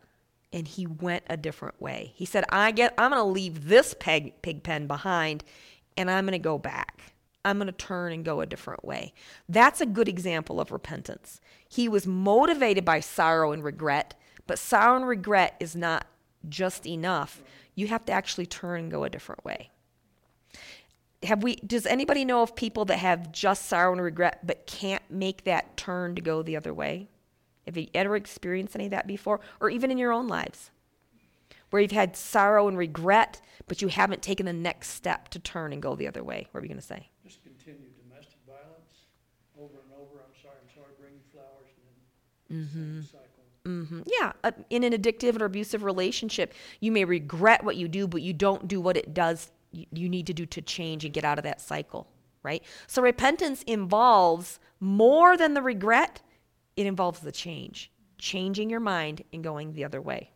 and 0.54 0.68
he 0.68 0.86
went 0.86 1.24
a 1.28 1.38
different 1.38 1.82
way. 1.82 2.14
He 2.16 2.26
said, 2.26 2.46
"I 2.50 2.72
get 2.72 2.94
I'm 2.98 3.12
going 3.12 3.22
to 3.22 3.26
leave 3.26 3.68
this 3.68 3.96
pig 4.00 4.42
pig 4.42 4.64
pen 4.64 4.88
behind 4.88 5.44
and 5.98 6.10
I'm 6.10 6.26
going 6.26 6.34
to 6.34 6.40
go 6.40 6.58
back." 6.58 7.11
I'm 7.44 7.58
going 7.58 7.68
to 7.68 7.74
turn 7.74 8.14
and 8.14 8.24
go 8.24 8.42
a 8.42 8.46
different 8.46 8.86
way. 8.86 9.14
That's 9.50 9.82
a 9.82 9.86
good 9.86 10.08
example 10.08 10.60
of 10.60 10.72
repentance. 10.72 11.42
He 11.68 11.88
was 11.88 12.06
motivated 12.06 12.86
by 12.86 13.00
sorrow 13.00 13.52
and 13.52 13.64
regret, 13.64 14.14
but 14.48 14.60
sorrow 14.60 14.96
and 14.96 15.08
regret 15.08 15.56
is 15.60 15.76
not 15.76 16.06
just 16.48 16.86
enough. 16.86 17.42
You 17.76 17.88
have 17.88 18.06
to 18.06 18.12
actually 18.12 18.46
turn 18.46 18.82
and 18.82 18.92
go 18.92 19.04
a 19.04 19.10
different 19.10 19.44
way. 19.44 19.72
Have 21.24 21.44
we 21.44 21.56
does 21.56 21.86
anybody 21.86 22.26
know 22.26 22.42
of 22.42 22.56
people 22.56 22.86
that 22.86 22.98
have 22.98 23.32
just 23.32 23.68
sorrow 23.68 23.92
and 23.92 24.02
regret 24.02 24.46
but 24.46 24.66
can't 24.66 25.04
make 25.10 25.44
that 25.44 25.78
turn 25.78 26.16
to 26.16 26.22
go 26.22 26.42
the 26.42 26.58
other 26.58 26.74
way? 26.74 27.10
Have 27.66 27.78
you 27.78 27.88
ever 27.94 28.16
experienced 28.16 28.76
any 28.76 28.86
of 28.86 28.92
that 28.92 29.06
before 29.06 29.40
or 29.60 29.70
even 29.70 29.92
in 29.92 30.00
your 30.00 30.12
own 30.12 30.28
lives? 30.28 30.72
Where 31.72 31.82
you've 31.82 31.92
had 31.92 32.16
sorrow 32.16 32.68
and 32.68 32.78
regret, 32.78 33.42
but 33.68 33.82
you 33.82 33.88
haven't 33.88 34.22
taken 34.22 34.46
the 34.46 34.54
next 34.54 34.90
step 34.90 35.30
to 35.30 35.40
turn 35.40 35.74
and 35.74 35.82
go 35.82 35.96
the 35.96 36.08
other 36.08 36.24
way. 36.24 36.48
What 36.52 36.60
are 36.60 36.64
you 36.64 36.70
going 36.70 36.80
to 36.80 36.86
say? 36.86 37.10
Just 37.24 37.42
continue 37.44 37.88
domestic 38.08 38.38
violence 38.46 39.08
over 39.58 39.80
and 39.84 39.92
over. 39.94 40.20
I'm 40.20 40.42
sorry, 40.42 40.56
I'm 40.62 40.76
sorry, 40.76 40.94
bringing 41.00 41.22
flowers 41.32 41.72
and 42.50 42.60
then 42.60 42.68
mm-hmm. 42.68 43.02
Cycle. 43.02 43.28
Mm-hmm. 43.66 44.02
Yeah, 44.06 44.34
uh, 44.44 44.52
in 44.70 44.84
an 44.84 44.94
addictive 44.94 45.40
or 45.40 45.46
abusive 45.46 45.84
relationship, 45.84 46.54
you 46.80 46.92
may 46.92 47.06
regret 47.06 47.64
what 47.64 47.76
you 47.76 47.88
do, 47.88 48.08
but 48.08 48.22
you 48.22 48.34
don't 48.34 48.68
do 48.68 48.82
what 48.82 48.98
it 48.98 49.14
does 49.14 49.52
you, 49.72 49.86
you 49.92 50.10
need 50.10 50.28
to 50.28 50.34
do 50.34 50.46
to 50.46 50.62
change 50.62 51.06
and 51.06 51.14
get 51.14 51.26
out 51.26 51.38
of 51.38 51.44
that 51.44 51.62
cycle, 51.62 52.08
right? 52.44 52.64
So 52.88 53.02
repentance 53.02 53.64
involves 53.64 54.60
more 54.80 55.38
than 55.38 55.54
the 55.54 55.62
regret, 55.62 56.22
it 56.76 56.86
involves 56.86 57.20
the 57.20 57.32
change, 57.32 57.92
changing 58.18 58.70
your 58.70 58.80
mind 58.80 59.24
and 59.34 59.44
going 59.44 59.74
the 59.74 59.86
other 59.86 60.02
way. 60.02 60.32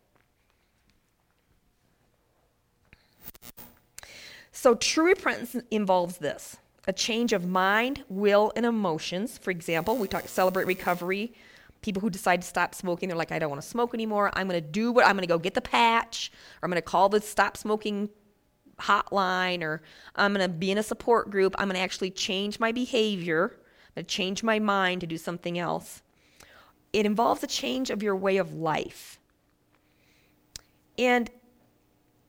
So 4.65 4.73
true 4.73 5.05
repentance 5.05 5.55
involves 5.69 6.17
this 6.17 6.57
a 6.87 6.91
change 6.91 7.33
of 7.33 7.45
mind, 7.45 8.03
will, 8.09 8.51
and 8.55 8.65
emotions. 8.65 9.37
For 9.37 9.51
example, 9.51 9.95
we 9.95 10.07
talk 10.07 10.27
celebrate 10.27 10.65
recovery 10.65 11.33
people 11.83 12.01
who 12.01 12.09
decide 12.09 12.41
to 12.41 12.47
stop 12.47 12.73
smoking, 12.73 13.07
they're 13.07 13.15
like, 13.15 13.31
I 13.31 13.37
don't 13.37 13.51
want 13.51 13.61
to 13.61 13.67
smoke 13.67 13.93
anymore. 13.93 14.31
I'm 14.33 14.47
going 14.47 14.59
to 14.59 14.67
do 14.67 14.91
what 14.91 15.05
I'm 15.05 15.11
going 15.11 15.21
to 15.21 15.27
go 15.27 15.37
get 15.37 15.53
the 15.53 15.61
patch, 15.61 16.31
or 16.59 16.65
I'm 16.65 16.71
going 16.71 16.81
to 16.81 16.81
call 16.81 17.09
the 17.09 17.21
stop 17.21 17.57
smoking 17.57 18.09
hotline, 18.79 19.61
or 19.61 19.83
I'm 20.15 20.33
going 20.33 20.49
to 20.49 20.51
be 20.51 20.71
in 20.71 20.79
a 20.79 20.83
support 20.83 21.29
group. 21.29 21.53
I'm 21.59 21.67
going 21.67 21.75
to 21.75 21.81
actually 21.83 22.09
change 22.09 22.59
my 22.59 22.71
behavior, 22.71 23.51
I'm 23.53 23.93
going 24.01 24.05
to 24.07 24.11
change 24.11 24.41
my 24.41 24.57
mind 24.57 25.01
to 25.01 25.05
do 25.05 25.19
something 25.19 25.59
else. 25.59 26.01
It 26.91 27.05
involves 27.05 27.43
a 27.43 27.47
change 27.47 27.91
of 27.91 28.01
your 28.01 28.15
way 28.15 28.37
of 28.37 28.55
life. 28.55 29.19
And, 30.97 31.29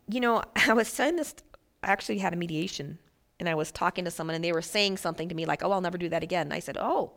you 0.07 0.21
know, 0.21 0.43
I 0.69 0.75
was 0.75 0.89
saying 0.89 1.17
this, 1.17 1.35
I 1.83 1.89
actually 1.89 2.19
had 2.19 2.33
a 2.33 2.37
mediation 2.37 2.99
and 3.39 3.49
I 3.49 3.55
was 3.55 3.71
talking 3.71 4.05
to 4.05 4.11
someone 4.11 4.35
and 4.35 4.45
they 4.45 4.53
were 4.53 4.63
saying 4.63 4.97
something 4.97 5.29
to 5.29 5.35
me 5.35 5.47
like, 5.47 5.63
oh, 5.63 5.73
I'll 5.73 5.81
never 5.81 5.99
do 5.99 6.09
that 6.09 6.23
again. 6.23 6.47
And 6.47 6.55
I 6.55 6.61
said, 6.61 6.77
oh, 6.79 7.13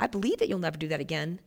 I 0.00 0.06
believe 0.06 0.38
that 0.38 0.48
you'll 0.48 0.58
never 0.58 0.76
do 0.76 0.88
that 0.88 1.00
again. 1.00 1.40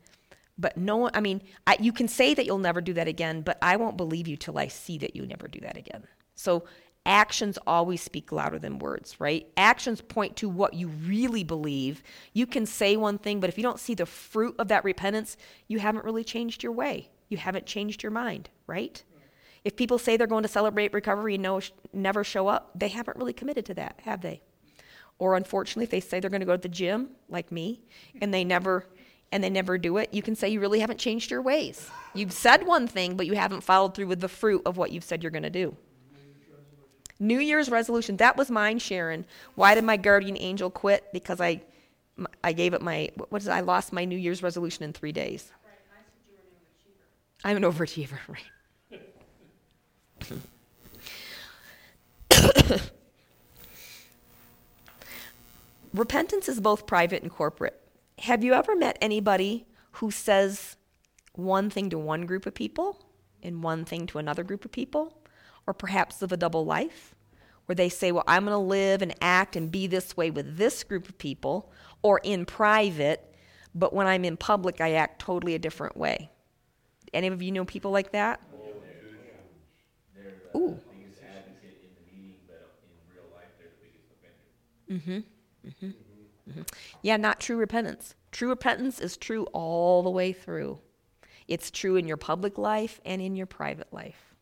But 0.58 0.78
no 0.78 0.98
one, 0.98 1.12
I 1.14 1.22
mean, 1.22 1.42
I, 1.68 1.78
you 1.80 1.92
can 1.92 2.08
say 2.08 2.34
that 2.34 2.46
you'll 2.46 2.58
never 2.58 2.82
do 2.82 2.94
that 2.94 3.08
again, 3.08 3.42
but 3.42 3.58
I 3.62 3.76
won't 3.76 3.98
believe 3.98 4.28
you 4.28 4.38
till 4.38 4.58
I 4.58 4.68
see 4.68 4.98
that 5.00 5.16
you 5.16 5.26
never 5.26 5.48
do 5.48 5.60
that 5.60 5.78
again. 5.78 6.08
So 6.36 6.66
actions 7.06 7.60
always 7.68 8.02
speak 8.02 8.32
louder 8.32 8.58
than 8.58 8.80
words, 8.80 9.20
right? 9.20 9.48
Actions 9.56 10.02
point 10.02 10.36
to 10.38 10.50
what 10.50 10.74
you 10.74 10.88
really 10.88 11.44
believe. 11.44 12.02
You 12.34 12.48
can 12.48 12.66
say 12.66 12.98
one 12.98 13.18
thing, 13.18 13.40
but 13.40 13.50
if 13.50 13.58
you 13.58 13.64
don't 13.64 13.80
see 13.80 13.94
the 13.94 14.06
fruit 14.06 14.56
of 14.58 14.68
that 14.70 14.84
repentance, 14.84 15.38
you 15.68 15.80
haven't 15.80 16.06
really 16.06 16.24
changed 16.24 16.64
your 16.64 16.72
way. 16.72 17.10
You 17.30 17.38
haven't 17.38 17.66
changed 17.66 18.02
your 18.02 18.12
mind, 18.12 18.50
right? 18.66 19.04
If 19.68 19.76
people 19.76 20.00
say 20.00 20.16
they're 20.16 20.28
going 20.28 20.44
to 20.44 20.48
celebrate 20.48 20.94
recovery 20.94 21.34
and 21.34 21.44
no, 21.44 21.60
never 21.92 22.24
show 22.24 22.48
up, 22.48 22.72
they 22.74 22.88
haven't 22.88 23.18
really 23.18 23.34
committed 23.34 23.66
to 23.66 23.74
that, 23.74 24.00
have 24.06 24.22
they? 24.22 24.40
Or 25.20 25.36
unfortunately, 25.36 25.84
if 25.84 25.90
they 25.90 26.00
say 26.00 26.22
they're 26.22 26.30
going 26.30 26.40
to 26.40 26.46
go 26.46 26.56
to 26.56 26.62
the 26.62 26.70
gym, 26.70 27.10
like 27.28 27.52
me, 27.52 27.82
and 28.22 28.34
they 28.34 28.46
never 28.46 28.86
and 29.34 29.44
they 29.44 29.50
never 29.50 29.78
do 29.78 29.98
it, 29.98 30.14
you 30.14 30.22
can 30.22 30.38
say 30.38 30.48
you 30.48 30.62
really 30.62 30.80
haven't 30.80 31.00
changed 31.00 31.30
your 31.30 31.42
ways. 31.42 31.90
You've 32.14 32.32
said 32.32 32.66
one 32.66 32.88
thing, 32.88 33.18
but 33.18 33.28
you 33.28 33.34
haven't 33.34 33.60
followed 33.60 33.94
through 33.94 34.08
with 34.08 34.22
the 34.22 34.30
fruit 34.30 34.62
of 34.66 34.78
what 34.78 34.94
you've 34.94 35.04
said 35.04 35.22
you're 35.22 35.34
going 35.34 35.44
to 35.44 35.50
do. 35.50 35.76
New 37.20 37.40
Year's 37.40 37.70
resolution. 37.70 38.16
That 38.16 38.38
was 38.38 38.50
mine, 38.50 38.80
Sharon. 38.80 39.26
Why 39.56 39.76
did 39.76 39.84
my 39.84 39.98
guardian 39.98 40.38
angel 40.40 40.70
quit? 40.70 41.12
Because 41.12 41.42
I, 41.42 41.62
I 42.42 42.54
gave 42.54 42.74
up 42.74 42.82
my 42.82 43.10
what 43.18 43.42
is 43.42 43.50
it? 43.50 43.52
I 43.52 43.60
lost 43.60 43.92
my 43.92 44.06
New 44.06 44.16
Year's 44.16 44.42
resolution 44.42 44.86
in 44.86 44.94
three 44.94 45.12
days. 45.12 45.52
I'm 47.44 47.58
an 47.58 47.64
overachiever, 47.64 48.20
right? 48.30 48.44
repentance 55.94 56.50
is 56.50 56.60
both 56.60 56.86
private 56.88 57.22
and 57.24 57.32
corporate. 57.32 57.80
Have 58.20 58.44
you 58.44 58.54
ever 58.54 58.76
met 58.76 58.98
anybody 59.02 59.66
who 59.94 60.12
says 60.12 60.76
one 61.34 61.70
thing 61.70 61.90
to 61.90 61.98
one 61.98 62.26
group 62.26 62.46
of 62.46 62.54
people 62.54 63.06
and 63.44 63.64
one 63.64 63.86
thing 63.86 64.08
to 64.08 64.18
another 64.18 64.44
group 64.44 64.66
of 64.66 64.72
people? 64.72 65.22
Or 65.66 65.74
perhaps 65.74 66.22
live 66.22 66.32
a 66.32 66.38
double 66.38 66.66
life 66.66 67.14
where 67.66 67.76
they 67.76 67.90
say, 67.90 68.12
Well, 68.12 68.24
I'm 68.28 68.46
going 68.46 68.54
to 68.54 68.58
live 68.58 69.02
and 69.02 69.14
act 69.22 69.56
and 69.56 69.72
be 69.72 69.86
this 69.88 70.18
way 70.18 70.32
with 70.32 70.58
this 70.58 70.84
group 70.84 71.08
of 71.08 71.18
people 71.18 71.72
or 72.02 72.20
in 72.24 72.46
private, 72.46 73.34
but 73.76 73.94
when 73.94 74.08
I'm 74.08 74.26
in 74.26 74.38
public, 74.38 74.82
I 74.82 74.94
act 74.94 75.22
totally 75.22 75.54
a 75.56 75.60
different 75.60 75.98
way. 75.98 76.32
Any 77.14 77.28
of 77.28 77.42
you 77.42 77.52
know 77.52 77.66
people 77.66 77.92
like 77.92 78.12
that? 78.14 78.42
Ooh. 80.58 80.82
Mm-hmm. 84.90 85.12
Mm-hmm. 85.68 85.86
Mm-hmm. 86.50 86.62
Yeah, 87.02 87.18
not 87.18 87.40
true 87.40 87.58
repentance. 87.58 88.16
True 88.32 88.50
repentance 88.50 89.00
is 89.00 89.18
true 89.18 89.46
all 89.54 90.04
the 90.04 90.10
way 90.10 90.34
through. 90.34 90.80
It's 91.48 91.72
true 91.72 91.96
in 91.96 92.08
your 92.08 92.18
public 92.18 92.58
life 92.58 93.00
and 93.06 93.22
in 93.22 93.36
your 93.36 93.48
private 93.48 93.92
life. 93.94 94.36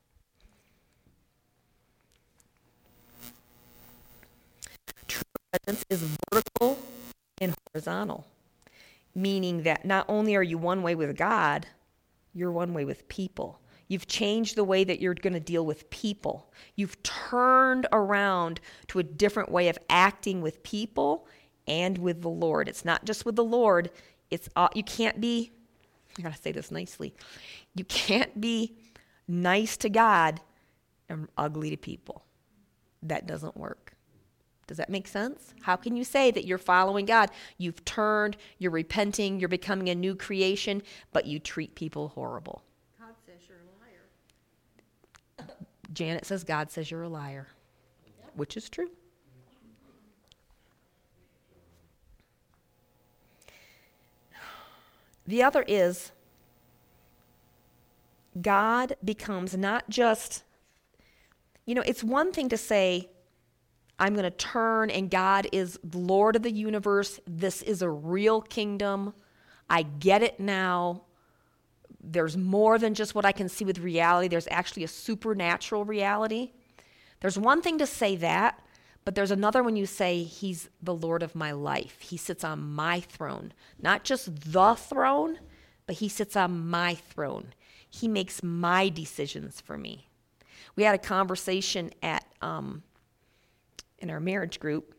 True 5.08 5.24
repentance 5.54 5.86
is 5.90 6.18
vertical 6.32 6.80
and 7.42 7.56
horizontal, 7.72 8.26
meaning 9.16 9.64
that 9.64 9.86
not 9.86 10.06
only 10.10 10.36
are 10.36 10.44
you 10.44 10.58
one 10.58 10.84
way 10.84 10.96
with 10.96 11.18
God, 11.18 11.68
you're 12.34 12.52
one 12.52 12.74
way 12.74 12.86
with 12.86 13.08
people. 13.08 13.60
You've 13.88 14.08
changed 14.08 14.56
the 14.56 14.64
way 14.64 14.84
that 14.84 15.00
you're 15.00 15.14
going 15.14 15.34
to 15.34 15.40
deal 15.40 15.66
with 15.66 15.90
people. 15.90 16.52
You've 16.76 17.02
turned 17.04 17.88
around 17.92 18.60
to 18.88 19.00
a 19.00 19.04
different 19.04 19.52
way 19.52 19.70
of 19.70 19.78
acting 19.90 20.42
with 20.42 20.64
people 20.64 21.28
and 21.68 21.98
with 21.98 22.22
the 22.22 22.30
Lord. 22.30 22.68
It's 22.68 22.86
not 22.86 23.06
just 23.06 23.26
with 23.26 23.36
the 23.36 23.44
Lord. 23.44 23.92
It's 24.32 24.50
uh, 24.56 24.70
you 24.74 24.84
can't 24.84 25.22
be 25.22 25.52
I 26.18 26.22
got 26.22 26.36
to 26.36 26.42
say 26.42 26.52
this 26.52 26.72
nicely. 26.72 27.14
You 27.74 27.84
can't 27.86 28.40
be 28.40 28.76
nice 29.28 29.78
to 29.78 29.90
God 29.90 30.40
and 31.10 31.28
ugly 31.38 31.70
to 31.72 31.78
people. 31.78 32.24
That 33.04 33.28
doesn't 33.28 33.58
work. 33.58 33.94
Does 34.68 34.78
that 34.78 34.90
make 34.90 35.08
sense? 35.08 35.54
How 35.62 35.76
can 35.76 35.96
you 35.96 36.04
say 36.04 36.32
that 36.32 36.46
you're 36.46 36.58
following 36.58 37.06
God? 37.06 37.30
You've 37.58 37.86
turned, 37.86 38.38
you're 38.58 38.72
repenting, 38.72 39.40
you're 39.40 39.50
becoming 39.50 39.90
a 39.90 39.96
new 39.96 40.16
creation, 40.16 40.82
but 41.14 41.26
you 41.26 41.38
treat 41.38 41.76
people 41.76 42.10
horrible. 42.10 42.64
Janet 45.94 46.26
says 46.26 46.44
God 46.44 46.72
says 46.72 46.90
you're 46.92 47.04
a 47.04 47.10
liar, 47.10 47.48
which 48.36 48.58
is 48.58 48.70
true. 48.70 48.90
The 55.28 55.42
other 55.42 55.64
is 55.68 56.12
God 58.40 58.96
becomes 59.04 59.58
not 59.58 59.90
just, 59.90 60.44
you 61.66 61.74
know, 61.74 61.82
it's 61.82 62.04
one 62.04 62.32
thing 62.32 62.50
to 62.50 62.58
say, 62.58 63.10
I'm 63.98 64.14
going 64.14 64.26
to 64.26 64.32
turn 64.32 64.90
and 64.90 65.10
God 65.10 65.48
is 65.52 65.80
Lord 65.94 66.36
of 66.36 66.44
the 66.44 66.52
universe. 66.52 67.20
This 67.26 67.62
is 67.62 67.82
a 67.82 67.90
real 67.90 68.42
kingdom. 68.42 69.14
I 69.70 69.84
get 69.84 70.22
it 70.22 70.40
now. 70.40 71.05
There's 72.08 72.38
more 72.38 72.78
than 72.78 72.94
just 72.94 73.16
what 73.16 73.26
I 73.26 73.32
can 73.32 73.50
see 73.50 73.66
with 73.66 73.80
reality, 73.80 74.28
there's 74.28 74.48
actually 74.52 74.84
a 74.84 74.88
supernatural 74.88 75.86
reality. 75.86 76.52
There's 77.22 77.38
one 77.38 77.62
thing 77.62 77.78
to 77.80 77.88
say 77.88 78.16
that, 78.18 78.62
but 79.04 79.16
there's 79.16 79.32
another 79.32 79.64
when 79.64 79.76
you 79.76 79.86
say, 79.86 80.24
He's 80.24 80.70
the 80.82 80.94
Lord 80.94 81.24
of 81.24 81.36
my 81.36 81.52
life. 81.52 81.98
He 82.02 82.18
sits 82.18 82.44
on 82.44 82.74
my 82.74 83.00
throne. 83.00 83.54
Not 83.82 84.04
just 84.04 84.52
the 84.52 84.76
throne, 84.76 85.40
but 85.88 85.98
He 85.98 86.10
sits 86.10 86.36
on 86.36 86.68
my 86.68 86.96
throne. 86.96 87.54
He 87.90 88.08
makes 88.08 88.44
my 88.44 88.90
decisions 88.90 89.62
for 89.62 89.78
me. 89.78 90.08
We 90.76 90.84
had 90.84 90.96
a 90.96 91.00
conversation 91.00 91.92
at 92.04 92.26
um, 92.42 92.84
in 94.00 94.10
our 94.10 94.20
marriage 94.20 94.60
group. 94.60 94.94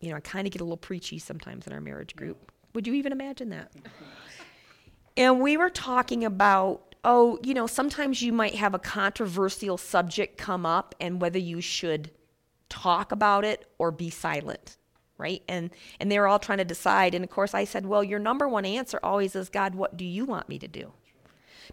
You 0.00 0.10
know, 0.10 0.16
I 0.16 0.20
kind 0.20 0.46
of 0.46 0.52
get 0.52 0.60
a 0.60 0.64
little 0.64 0.76
preachy 0.76 1.18
sometimes 1.18 1.66
in 1.66 1.72
our 1.72 1.80
marriage 1.80 2.16
group. 2.16 2.52
Would 2.74 2.86
you 2.86 2.94
even 2.94 3.12
imagine 3.12 3.50
that? 3.50 3.72
And 5.18 5.40
we 5.40 5.56
were 5.56 5.68
talking 5.68 6.24
about, 6.24 6.94
oh, 7.04 7.38
you 7.42 7.52
know, 7.52 7.66
sometimes 7.66 8.22
you 8.22 8.32
might 8.32 8.54
have 8.54 8.72
a 8.72 8.78
controversial 8.78 9.76
subject 9.76 10.38
come 10.38 10.64
up 10.64 10.94
and 11.00 11.20
whether 11.20 11.38
you 11.38 11.60
should 11.60 12.12
talk 12.68 13.12
about 13.12 13.44
it 13.44 13.66
or 13.78 13.90
be 13.90 14.08
silent 14.08 14.76
right? 15.18 15.42
And 15.48 15.70
and 15.98 16.10
they 16.10 16.18
were 16.18 16.28
all 16.28 16.38
trying 16.38 16.58
to 16.58 16.64
decide. 16.64 17.12
And 17.12 17.24
of 17.24 17.30
course 17.30 17.52
i 17.52 17.64
said 17.64 17.84
well 17.84 18.04
your 18.04 18.20
number 18.20 18.48
one 18.48 18.64
answer 18.64 18.98
always 19.02 19.34
is 19.34 19.48
god 19.48 19.74
what 19.74 19.96
do 19.96 20.04
you 20.04 20.24
want 20.24 20.48
me 20.48 20.58
to 20.60 20.68
do? 20.68 20.92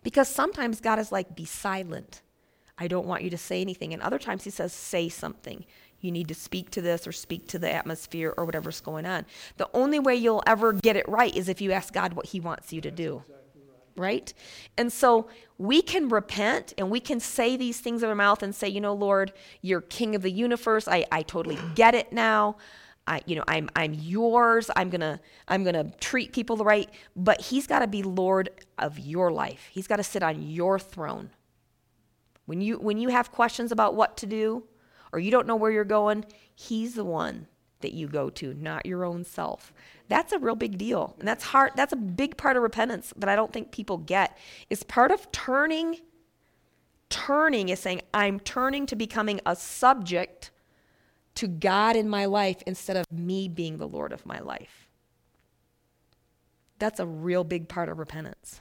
Because 0.03 0.27
sometimes 0.27 0.81
god 0.81 0.99
is 0.99 1.12
like 1.12 1.36
be 1.36 1.45
silent. 1.45 2.23
I 2.77 2.88
don't 2.88 3.05
want 3.05 3.23
you 3.23 3.29
to 3.29 3.38
say 3.38 3.62
anything. 3.62 3.93
And 3.93 4.01
other 4.01 4.19
times 4.19 4.43
he 4.43 4.49
says 4.49 4.73
say 4.73 5.08
something 5.08 5.65
you 6.01 6.12
need 6.12 6.27
to 6.27 6.36
speak 6.36 6.69
to 6.71 6.81
this 6.81 7.08
or 7.08 7.12
speak 7.12 7.47
to 7.47 7.60
the 7.60 7.71
atmosphere 7.71 8.34
or 8.38 8.45
whatever's 8.45 8.81
going 8.81 9.05
on. 9.05 9.25
The 9.58 9.69
only 9.73 9.99
way 9.99 10.15
you'll 10.15 10.43
ever 10.45 10.73
get 10.73 10.95
it 10.95 11.08
right 11.08 11.36
is 11.36 11.49
if 11.49 11.62
you 11.62 11.71
ask 11.71 11.93
God 11.93 12.13
what 12.13 12.27
He 12.27 12.39
wants 12.39 12.71
you 12.71 12.81
to 12.81 12.91
do. 12.91 13.23
Right? 13.97 14.34
And 14.77 14.91
so 14.91 15.29
we 15.58 15.81
can 15.81 16.10
repent 16.10 16.73
and 16.77 16.91
we 16.91 16.99
can 16.99 17.21
say 17.21 17.55
these 17.55 17.79
things 17.79 18.03
in 18.03 18.10
our 18.10 18.15
mouth 18.15 18.43
and 18.43 18.53
say, 18.53 18.67
you 18.67 18.81
know, 18.81 18.93
Lord, 18.93 19.31
you're 19.62 19.79
king 19.79 20.15
of 20.15 20.21
the 20.21 20.31
universe. 20.31 20.86
I, 20.88 21.05
I 21.12 21.21
totally 21.23 21.58
get 21.75 21.95
it 21.95 22.12
now. 22.12 22.58
I, 23.08 23.21
you 23.25 23.36
know, 23.36 23.43
I'm, 23.47 23.69
I'm 23.75 23.93
yours. 23.93 24.69
I'm 24.75 24.89
gonna, 24.89 25.21
I'm 25.47 25.63
gonna 25.63 25.91
treat 26.01 26.34
people 26.34 26.58
the 26.58 26.65
right. 26.65 26.89
But 27.15 27.39
he's 27.39 27.67
got 27.67 27.79
to 27.79 27.88
be 27.88 28.03
Lord 28.03 28.49
of 28.77 28.99
your 28.99 29.31
life. 29.31 29.69
He's 29.71 29.88
got 29.88 29.97
to 29.97 30.03
sit 30.03 30.23
on 30.23 30.41
your 30.41 30.77
throne. 30.77 31.29
When 32.45 32.62
you, 32.62 32.77
when 32.77 32.97
you 32.97 33.10
have 33.10 33.31
questions 33.31 33.71
about 33.71 33.95
what 33.95 34.17
to 34.17 34.25
do, 34.25 34.63
or 35.15 35.19
you 35.19 35.32
don't 35.32 35.47
know 35.47 35.56
where 35.56 35.71
you're 35.71 35.86
going, 35.86 36.25
He's 36.54 36.95
the 36.95 37.06
one 37.06 37.47
that 37.80 37.93
you 37.93 38.08
go 38.08 38.30
to, 38.32 38.54
not 38.54 38.86
your 38.86 39.06
own 39.06 39.23
self. 39.23 39.73
That's 40.10 40.34
a 40.34 40.39
real 40.39 40.56
big 40.56 40.78
deal. 40.78 41.15
And 41.19 41.28
that's 41.28 41.45
hard 41.45 41.71
that's 41.75 41.93
a 41.93 41.97
big 41.97 42.36
part 42.36 42.58
of 42.58 42.63
repentance 42.63 43.13
that 43.15 43.30
I 43.30 43.36
don't 43.38 43.54
think 43.54 43.71
people 43.71 43.97
get. 43.97 44.38
Is 44.69 44.84
part 44.84 45.12
of 45.12 45.32
turning 45.32 46.01
turning 47.10 47.69
is 47.69 47.80
saying 47.80 48.01
I'm 48.13 48.41
turning 48.41 48.86
to 48.88 48.95
becoming 48.95 49.39
a 49.45 49.56
subject 49.56 50.51
to 51.36 51.47
God 51.47 51.95
in 51.95 52.10
my 52.10 52.25
life 52.25 52.62
instead 52.67 52.97
of 52.97 53.06
me 53.10 53.47
being 53.47 53.78
the 53.78 53.88
Lord 53.88 54.12
of 54.12 54.25
my 54.25 54.39
life. 54.39 54.89
That's 56.78 56.99
a 56.99 57.06
real 57.06 57.45
big 57.45 57.69
part 57.69 57.88
of 57.88 57.99
repentance. 57.99 58.60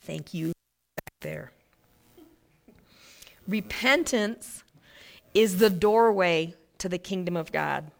Thank 0.00 0.32
you 0.32 0.46
back 0.46 1.14
there. 1.20 1.52
Repentance 3.46 4.64
is 5.34 5.58
the 5.58 5.70
doorway 5.70 6.54
to 6.78 6.88
the 6.88 6.98
kingdom 6.98 7.36
of 7.36 7.52
God. 7.52 7.90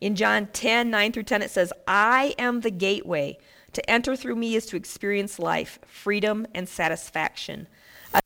In 0.00 0.16
John 0.16 0.48
10, 0.48 0.90
9 0.90 1.12
through 1.12 1.22
10, 1.24 1.42
it 1.42 1.50
says, 1.50 1.72
I 1.86 2.34
am 2.38 2.60
the 2.60 2.70
gateway. 2.70 3.38
To 3.72 3.90
enter 3.90 4.16
through 4.16 4.36
me 4.36 4.54
is 4.54 4.66
to 4.66 4.76
experience 4.76 5.38
life, 5.38 5.78
freedom, 5.86 6.46
and 6.54 6.68
satisfaction. 6.68 7.66
Have 8.12 8.22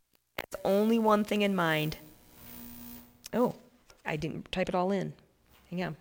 only 0.65 0.99
one 0.99 1.25
thing 1.25 1.43
in 1.43 1.55
mind. 1.57 1.97
Oh, 3.33 3.57
I 4.07 4.17
didn't 4.17 4.51
type 4.53 4.69
it 4.69 4.75
all 4.75 4.93
in. 4.93 5.13
Hang 5.71 5.83
on. 5.83 5.97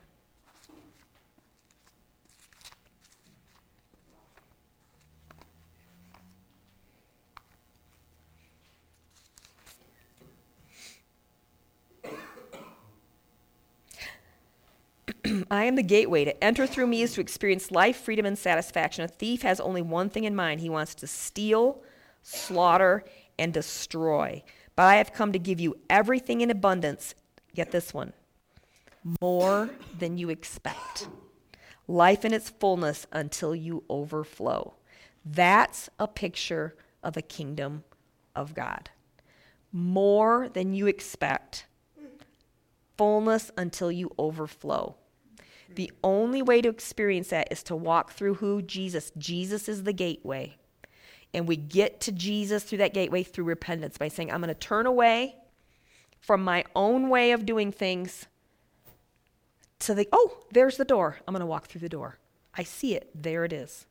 I 15.51 15.65
am 15.65 15.75
the 15.75 15.83
gateway. 15.83 16.25
To 16.25 16.43
enter 16.43 16.67
through 16.67 16.87
me 16.87 17.01
is 17.01 17.13
to 17.13 17.21
experience 17.21 17.71
life, 17.71 17.97
freedom, 17.97 18.25
and 18.25 18.37
satisfaction. 18.37 19.03
A 19.03 19.07
thief 19.07 19.41
has 19.41 19.59
only 19.59 19.81
one 19.81 20.09
thing 20.09 20.23
in 20.23 20.35
mind 20.35 20.61
he 20.61 20.69
wants 20.69 20.95
to 20.95 21.07
steal, 21.07 21.81
slaughter, 22.23 23.03
and 23.37 23.53
destroy. 23.53 24.43
But 24.75 24.83
I 24.83 24.95
have 24.95 25.13
come 25.13 25.31
to 25.33 25.39
give 25.39 25.59
you 25.59 25.77
everything 25.89 26.41
in 26.41 26.49
abundance. 26.51 27.15
Get 27.53 27.71
this 27.71 27.93
one 27.93 28.13
more 29.21 29.69
than 29.97 30.17
you 30.17 30.29
expect. 30.29 31.07
Life 31.87 32.25
in 32.25 32.33
its 32.33 32.49
fullness 32.49 33.07
until 33.11 33.55
you 33.55 33.83
overflow. 33.89 34.75
That's 35.25 35.89
a 35.99 36.07
picture 36.07 36.75
of 37.03 37.13
the 37.13 37.21
kingdom 37.21 37.83
of 38.35 38.53
God. 38.53 38.89
More 39.71 40.49
than 40.49 40.73
you 40.73 40.87
expect. 40.87 41.65
Fullness 42.97 43.51
until 43.57 43.91
you 43.91 44.11
overflow. 44.19 44.95
The 45.75 45.91
only 46.03 46.41
way 46.41 46.61
to 46.61 46.69
experience 46.69 47.29
that 47.29 47.51
is 47.51 47.63
to 47.63 47.75
walk 47.75 48.11
through 48.11 48.35
who 48.35 48.61
Jesus. 48.61 49.11
Jesus 49.17 49.69
is 49.69 49.83
the 49.83 49.93
gateway. 49.93 50.57
And 51.33 51.47
we 51.47 51.55
get 51.55 52.01
to 52.01 52.11
Jesus 52.11 52.63
through 52.63 52.79
that 52.79 52.93
gateway 52.93 53.23
through 53.23 53.45
repentance 53.45 53.97
by 53.97 54.07
saying, 54.07 54.31
I'm 54.31 54.41
going 54.41 54.47
to 54.49 54.55
turn 54.55 54.87
away 54.87 55.35
from 56.19 56.43
my 56.43 56.65
own 56.75 57.09
way 57.09 57.31
of 57.31 57.45
doing 57.45 57.71
things 57.71 58.25
to 59.79 59.93
the, 59.93 60.07
oh, 60.11 60.39
there's 60.51 60.77
the 60.77 60.85
door. 60.85 61.17
I'm 61.27 61.33
going 61.33 61.41
to 61.41 61.45
walk 61.45 61.67
through 61.67 61.81
the 61.81 61.89
door. 61.89 62.17
I 62.55 62.63
see 62.63 62.95
it. 62.95 63.09
There 63.15 63.45
it 63.45 63.53
is. 63.53 63.85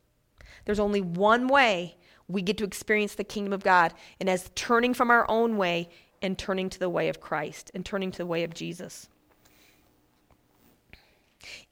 There's 0.65 0.79
only 0.79 1.01
one 1.01 1.47
way 1.47 1.95
we 2.27 2.41
get 2.41 2.57
to 2.59 2.63
experience 2.63 3.15
the 3.15 3.23
kingdom 3.23 3.53
of 3.53 3.63
God, 3.63 3.93
and 4.19 4.29
as 4.29 4.51
turning 4.53 4.93
from 4.93 5.09
our 5.09 5.25
own 5.29 5.57
way 5.57 5.89
and 6.21 6.37
turning 6.37 6.69
to 6.69 6.79
the 6.79 6.89
way 6.89 7.09
of 7.09 7.19
Christ 7.19 7.71
and 7.73 7.83
turning 7.83 8.11
to 8.11 8.17
the 8.19 8.25
way 8.25 8.43
of 8.43 8.53
Jesus. 8.53 9.09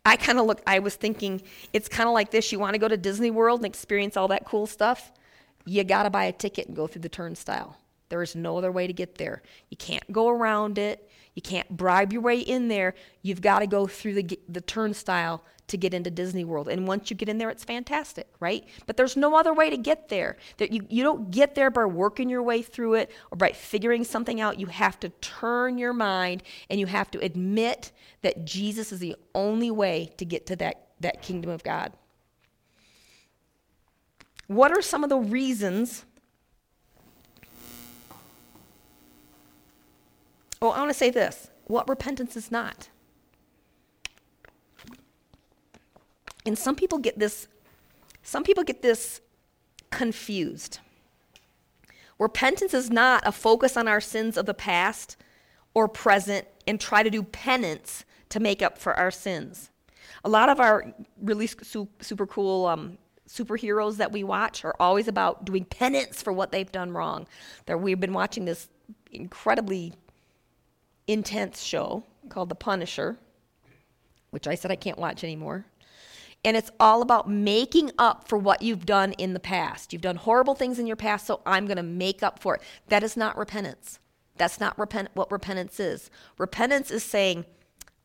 I 0.08 0.16
kind 0.16 0.40
of 0.40 0.46
look, 0.46 0.62
I 0.66 0.80
was 0.80 0.96
thinking 0.96 1.42
it's 1.74 1.90
kind 1.90 2.08
of 2.08 2.14
like 2.14 2.32
this. 2.32 2.52
You 2.52 2.60
want 2.60 2.76
to 2.76 2.80
go 2.80 2.88
to 2.88 2.96
Disney 2.96 3.30
World 3.30 3.60
and 3.60 3.66
experience 3.66 4.16
all 4.16 4.30
that 4.30 4.46
cool 4.46 4.66
stuff? 4.66 5.12
You 5.66 5.84
got 5.84 6.04
to 6.04 6.10
buy 6.10 6.24
a 6.24 6.32
ticket 6.32 6.68
and 6.68 6.76
go 6.76 6.88
through 6.88 7.02
the 7.02 7.10
turnstile. 7.10 7.76
There 8.08 8.24
is 8.24 8.34
no 8.34 8.58
other 8.58 8.72
way 8.72 8.88
to 8.88 8.94
get 8.94 9.16
there. 9.16 9.42
You 9.70 9.76
can't 9.76 10.10
go 10.14 10.30
around 10.30 10.78
it. 10.78 11.07
You 11.38 11.42
can't 11.44 11.70
bribe 11.70 12.12
your 12.12 12.24
way 12.24 12.40
in 12.40 12.68
there. 12.68 12.96
You've 13.22 13.42
got 13.42 13.60
to 13.60 13.68
go 13.68 13.86
through 13.86 14.16
the, 14.16 14.40
the 14.50 14.60
turnstile 14.60 15.44
to 15.68 15.78
get 15.78 15.94
into 15.94 16.10
Disney 16.10 16.44
World. 16.44 16.68
And 16.68 16.88
once 16.88 17.12
you 17.12 17.16
get 17.16 17.30
in 17.30 17.38
there, 17.38 17.52
it's 17.52 17.64
fantastic, 17.64 18.28
right? 18.40 18.66
But 18.88 18.98
there's 18.98 19.16
no 19.16 19.36
other 19.36 19.54
way 19.54 19.70
to 19.70 19.78
get 19.78 20.10
there. 20.10 20.38
That 20.58 20.72
you, 20.72 20.88
you 20.90 21.04
don't 21.04 21.30
get 21.30 21.54
there 21.54 21.70
by 21.70 21.86
working 21.86 22.28
your 22.28 22.42
way 22.42 22.64
through 22.64 22.96
it 22.96 23.12
or 23.30 23.38
by 23.38 23.52
figuring 23.52 24.04
something 24.04 24.42
out. 24.42 24.60
You 24.60 24.66
have 24.66 25.00
to 25.02 25.10
turn 25.10 25.78
your 25.78 25.94
mind 25.94 26.42
and 26.72 26.80
you 26.80 26.88
have 26.88 27.12
to 27.12 27.20
admit 27.20 27.92
that 28.24 28.44
Jesus 28.44 28.92
is 28.92 28.98
the 28.98 29.16
only 29.36 29.70
way 29.70 30.12
to 30.18 30.26
get 30.26 30.48
to 30.48 30.56
that, 30.56 30.88
that 31.02 31.22
kingdom 31.22 31.52
of 31.52 31.64
God. 31.64 31.94
What 34.48 34.72
are 34.72 34.82
some 34.82 35.04
of 35.04 35.12
the 35.12 35.20
reasons 35.20 36.04
Oh, 40.62 40.70
I 40.70 40.80
want 40.80 40.90
to 40.90 40.98
say 40.98 41.10
this 41.10 41.50
what 41.66 41.88
repentance 41.88 42.36
is 42.36 42.52
not. 42.52 42.90
And 46.46 46.58
some 46.58 46.76
people 46.76 46.98
get 46.98 47.20
this 47.20 47.48
some 48.24 48.44
people 48.44 48.64
get 48.64 48.82
this 48.82 49.22
confused. 49.90 50.80
Repentance 52.20 52.74
is 52.74 52.90
not 52.90 53.24
a 53.26 53.32
focus 53.32 53.78
on 53.78 53.88
our 53.88 54.02
sins 54.02 54.38
of 54.38 54.46
the 54.46 54.54
past 54.54 55.18
or 55.74 55.88
present 55.88 56.48
and 56.66 56.80
try 56.80 57.04
to 57.04 57.10
do 57.10 57.22
penance 57.22 58.04
to 58.30 58.40
make 58.40 58.62
up 58.62 58.78
for 58.78 58.94
our 58.96 59.12
sins. 59.12 59.70
A 60.24 60.30
lot 60.30 60.50
of 60.50 60.60
our 60.60 60.94
really 61.22 61.48
su- 61.48 61.88
super 62.00 62.26
cool 62.26 62.66
um, 62.66 62.98
superheroes 63.30 63.98
that 63.98 64.12
we 64.12 64.24
watch 64.24 64.66
are 64.66 64.76
always 64.80 65.08
about 65.08 65.46
doing 65.46 65.66
penance 65.66 66.22
for 66.22 66.34
what 66.34 66.52
they've 66.52 66.72
done 66.72 66.92
wrong. 66.92 67.28
There, 67.66 67.78
we've 67.78 68.00
been 68.00 68.14
watching 68.14 68.46
this 68.46 68.68
incredibly 69.12 69.94
intense 71.08 71.64
show 71.64 72.04
called 72.30 72.50
The 72.50 72.56
Punisher, 72.56 73.18
which 74.32 74.48
I 74.48 74.56
said 74.56 74.72
I 74.72 74.76
can't 74.76 75.00
watch 75.00 75.24
anymore. 75.24 75.66
And 76.46 76.56
it's 76.56 76.72
all 76.80 77.02
about 77.02 77.30
making 77.30 77.92
up 77.98 78.28
for 78.28 78.38
what 78.38 78.62
you've 78.62 78.86
done 78.86 79.14
in 79.14 79.34
the 79.34 79.40
past. 79.40 79.92
You've 79.92 80.02
done 80.02 80.18
horrible 80.18 80.56
things 80.56 80.80
in 80.80 80.88
your 80.88 80.96
past, 80.96 81.26
so 81.26 81.42
I'm 81.46 81.66
going 81.66 81.78
to 81.78 81.84
make 81.84 82.22
up 82.22 82.40
for 82.40 82.56
it. 82.56 82.62
That 82.90 83.04
is 83.04 83.18
not 83.18 83.38
repentance. 83.38 84.00
That's 84.38 84.60
not 84.60 84.78
repent- 84.78 85.10
what 85.14 85.32
repentance 85.32 85.80
is. 85.80 86.12
Repentance 86.38 86.92
is 86.92 87.04
saying, 87.04 87.46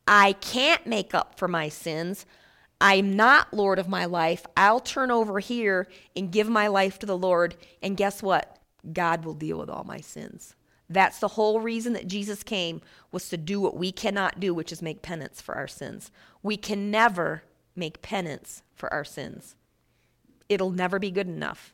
I 0.08 0.32
can't 0.32 0.86
make 0.86 1.14
up 1.14 1.38
for 1.38 1.46
my 1.46 1.68
sins. 1.68 2.26
I'm 2.80 3.14
not 3.14 3.54
Lord 3.54 3.78
of 3.78 3.88
my 3.88 4.06
life. 4.06 4.44
I'll 4.56 4.80
turn 4.80 5.10
over 5.10 5.38
here 5.38 5.86
and 6.16 6.32
give 6.32 6.48
my 6.48 6.66
life 6.66 6.98
to 7.00 7.06
the 7.06 7.16
Lord. 7.16 7.54
And 7.82 7.96
guess 7.96 8.22
what? 8.22 8.58
God 8.92 9.24
will 9.24 9.34
deal 9.34 9.58
with 9.58 9.70
all 9.70 9.84
my 9.84 10.00
sins. 10.00 10.56
That's 10.92 11.18
the 11.18 11.28
whole 11.28 11.60
reason 11.60 11.92
that 11.94 12.06
Jesus 12.06 12.42
came 12.42 12.80
was 13.10 13.28
to 13.28 13.36
do 13.36 13.60
what 13.60 13.76
we 13.76 13.92
cannot 13.92 14.40
do, 14.40 14.54
which 14.54 14.72
is 14.72 14.82
make 14.82 15.02
penance 15.02 15.40
for 15.40 15.54
our 15.54 15.68
sins. 15.68 16.10
We 16.42 16.56
can 16.56 16.90
never 16.90 17.44
make 17.74 18.02
penance 18.02 18.62
for 18.74 18.92
our 18.92 19.04
sins. 19.04 19.56
It'll 20.48 20.70
never 20.70 20.98
be 20.98 21.10
good 21.10 21.28
enough, 21.28 21.72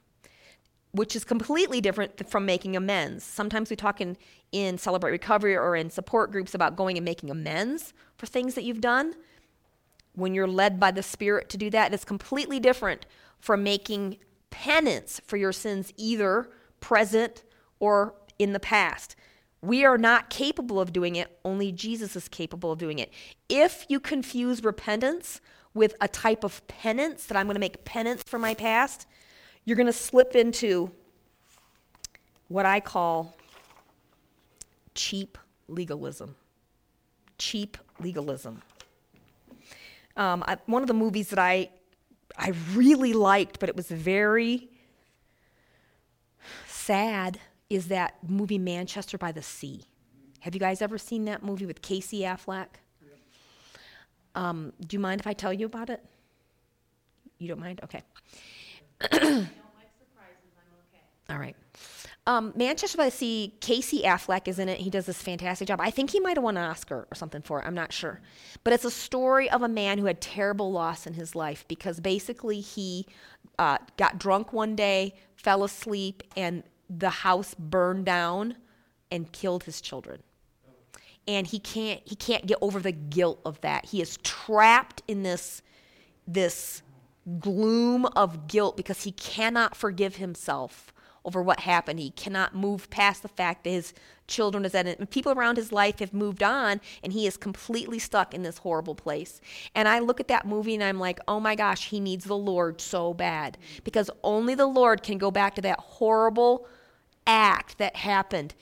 which 0.93 1.17
is 1.17 1.25
completely 1.25 1.81
different 1.81 2.29
from 2.29 2.47
making 2.47 2.77
amends. 2.77 3.25
Sometimes 3.25 3.71
we 3.71 3.77
talk 3.77 4.01
in, 4.01 4.17
in 4.53 4.79
Celebrate 4.79 5.11
Recovery 5.11 5.57
or 5.57 5.75
in 5.75 5.91
support 5.91 6.31
groups 6.31 6.55
about 6.55 6.77
going 6.77 6.97
and 6.97 7.05
making 7.05 7.31
amends 7.31 7.93
for 8.17 8.27
things 8.27 8.55
that 8.55 8.65
you've 8.65 8.81
done. 8.81 9.15
When 10.15 10.35
you're 10.35 10.49
led 10.49 10.79
by 10.79 10.91
the 10.91 11.03
Spirit 11.03 11.49
to 11.51 11.57
do 11.57 11.71
that, 11.71 11.93
it's 11.93 12.05
completely 12.05 12.61
different 12.61 13.07
from 13.41 13.63
making 13.63 14.19
penance 14.51 15.21
for 15.27 15.37
your 15.37 15.53
sins, 15.53 15.93
either 15.97 16.51
present 16.81 17.45
or 17.81 18.15
in 18.39 18.53
the 18.53 18.61
past. 18.61 19.17
We 19.61 19.85
are 19.85 19.99
not 19.99 20.31
capable 20.31 20.81
of 20.81 20.93
doing 20.93 21.17
it, 21.17 21.39
only 21.45 21.73
Jesus 21.73 22.15
is 22.15 22.29
capable 22.29 22.73
of 22.73 22.79
doing 22.79 22.99
it. 22.99 23.13
If 23.49 23.85
you 23.89 23.99
confuse 23.99 24.63
repentance 24.63 25.41
with 25.75 25.95
a 26.01 26.09
type 26.09 26.45
of 26.45 26.67
penance, 26.69 27.27
that 27.27 27.37
I'm 27.37 27.47
going 27.47 27.55
to 27.55 27.61
make 27.61 27.85
penance 27.85 28.23
for 28.25 28.39
my 28.39 28.55
past, 28.55 29.07
you're 29.65 29.77
going 29.77 29.87
to 29.87 29.93
slip 29.93 30.37
into 30.37 30.91
what 32.47 32.67
I 32.67 32.81
call 32.81 33.37
cheap 34.95 35.39
legalism. 35.67 36.37
Cheap 37.37 37.77
legalism. 38.01 38.63
Um, 40.17 40.43
I, 40.47 40.57
one 40.67 40.83
of 40.83 40.89
the 40.89 40.95
movies 40.95 41.31
that 41.31 41.39
I 41.39 41.71
I 42.37 42.53
really 42.75 43.13
liked, 43.13 43.59
but 43.59 43.69
it 43.69 43.77
was 43.77 43.89
very 43.89 44.69
sad, 46.67 47.41
is 47.71 47.89
that 47.89 48.17
movie 48.27 48.59
Manchester 48.59 49.19
by 49.19 49.33
the 49.33 49.43
Sea. 49.43 49.83
Have 50.41 50.55
you 50.55 50.61
guys 50.61 50.81
ever 50.81 50.99
seen 50.99 51.25
that 51.27 51.43
movie 51.43 51.67
with 51.67 51.83
Casey 51.83 52.21
Affleck? 52.21 52.69
Um, 54.35 54.73
do 54.81 54.95
you 54.95 55.01
mind 55.01 55.21
if 55.21 55.27
I 55.27 55.33
tell 55.33 55.53
you 55.53 55.67
about 55.67 55.91
it? 55.91 56.05
You 57.39 57.49
don't 57.49 57.61
mind? 57.61 57.81
Okay. 57.83 58.03
All 61.31 61.39
right. 61.39 61.57
Um, 62.27 62.53
Manchester 62.57 62.99
by 62.99 63.07
the 63.07 63.11
Sea, 63.11 63.55
Casey 63.61 64.03
Affleck 64.03 64.49
is 64.49 64.59
in 64.59 64.69
it. 64.69 64.79
He 64.79 64.91
does 64.91 65.07
this 65.07 65.21
fantastic 65.21 65.67
job. 65.67 65.81
I 65.81 65.91
think 65.91 66.11
he 66.11 66.21
might 66.21 66.37
have 66.37 66.45
won 66.45 66.57
an 66.57 66.65
Oscar 66.65 67.09
or 67.11 67.15
something 67.15 67.41
for 67.43 67.61
it. 67.61 67.67
I'm 67.67 67.75
not 67.75 67.93
sure. 67.93 68.21
But 68.65 68.75
it's 68.75 68.85
a 68.85 68.91
story 68.91 69.51
of 69.51 69.63
a 69.63 69.69
man 69.69 69.99
who 69.99 70.07
had 70.07 70.21
terrible 70.21 70.71
loss 70.71 71.07
in 71.07 71.15
his 71.15 71.35
life 71.35 71.65
because 71.69 72.01
basically 72.01 72.61
he 72.61 73.07
uh, 73.59 73.79
got 73.97 74.19
drunk 74.19 74.53
one 74.53 74.77
day, 74.77 75.15
fell 75.37 75.65
asleep, 75.65 76.23
and 76.37 76.65
the 76.91 77.11
house 77.11 77.55
burned 77.59 78.07
down 78.07 78.57
and 79.11 79.31
killed 79.33 79.65
his 79.65 79.81
children. 79.81 80.23
And 81.27 81.47
he 81.47 81.59
can't 81.59 82.01
he 82.05 82.17
can't 82.17 82.47
get 82.47 82.59
over 82.61 82.81
the 82.81 82.93
guilt 82.93 83.41
of 83.45 83.61
that. 83.61 83.87
He 83.87 84.01
is 84.01 84.19
trapped 84.23 85.03
in 85.07 85.23
this 85.23 85.63
this 86.27 86.83
gloom 87.39 88.07
of 88.17 88.49
guilt 88.49 88.77
because 88.77 89.05
he 89.05 89.13
cannot 89.13 89.77
forgive 89.77 90.17
himself 90.17 90.93
over 91.25 91.43
what 91.43 91.61
happened. 91.61 92.01
He 92.01 92.11
cannot 92.11 92.55
move 92.55 92.89
past 92.89 93.23
the 93.23 93.29
fact 93.29 93.65
that 93.65 93.71
his 93.71 93.93
children 94.27 94.65
is 94.65 94.75
at 94.75 94.87
it. 94.87 95.11
People 95.11 95.33
around 95.33 95.57
his 95.57 95.73
life 95.73 95.99
have 95.99 96.15
moved 96.15 96.43
on, 96.43 96.81
and 97.03 97.13
he 97.13 97.27
is 97.27 97.37
completely 97.37 97.99
stuck 97.99 98.33
in 98.33 98.43
this 98.43 98.59
horrible 98.59 98.95
place. 98.95 99.41
And 99.75 99.89
I 99.89 99.99
look 99.99 100.21
at 100.21 100.29
that 100.29 100.47
movie 100.47 100.75
and 100.75 100.83
I'm 100.83 100.99
like, 100.99 101.19
oh 101.29 101.39
my 101.41 101.55
gosh, 101.55 101.89
he 101.89 102.01
needs 102.01 102.25
the 102.25 102.37
Lord 102.37 102.81
so 102.81 103.13
bad. 103.13 103.59
Because 103.85 104.11
only 104.23 104.55
the 104.55 104.67
Lord 104.67 105.03
can 105.03 105.19
go 105.19 105.31
back 105.31 105.55
to 105.57 105.63
that 105.63 105.81
horrible 105.81 106.67
act 107.29 107.79
that 107.79 107.95
happened 107.95 108.55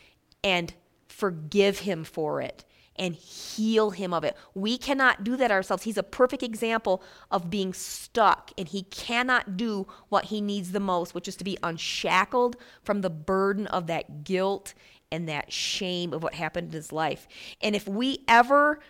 and 0.44 0.74
forgive 1.08 1.78
him 1.78 2.04
for 2.04 2.42
it 2.42 2.64
and 2.98 3.14
heal 3.14 3.90
him 3.90 4.12
of 4.12 4.24
it. 4.24 4.36
We 4.54 4.76
cannot 4.78 5.22
do 5.22 5.36
that 5.36 5.50
ourselves. 5.50 5.84
He's 5.84 5.98
a 5.98 6.02
perfect 6.02 6.42
example 6.42 7.02
of 7.30 7.50
being 7.50 7.72
stuck, 7.72 8.50
and 8.56 8.66
he 8.66 8.82
cannot 8.84 9.56
do 9.56 9.86
what 10.08 10.26
he 10.26 10.40
needs 10.40 10.72
the 10.72 10.80
most, 10.80 11.14
which 11.14 11.28
is 11.28 11.36
to 11.36 11.44
be 11.44 11.58
unshackled 11.62 12.56
from 12.82 13.02
the 13.02 13.10
burden 13.10 13.66
of 13.66 13.86
that 13.86 14.24
guilt 14.24 14.74
and 15.12 15.28
that 15.28 15.52
shame 15.52 16.12
of 16.12 16.22
what 16.22 16.34
happened 16.34 16.68
in 16.68 16.72
his 16.72 16.90
life. 16.90 17.28
And 17.60 17.76
if 17.76 17.86
we 17.86 18.24
ever 18.26 18.80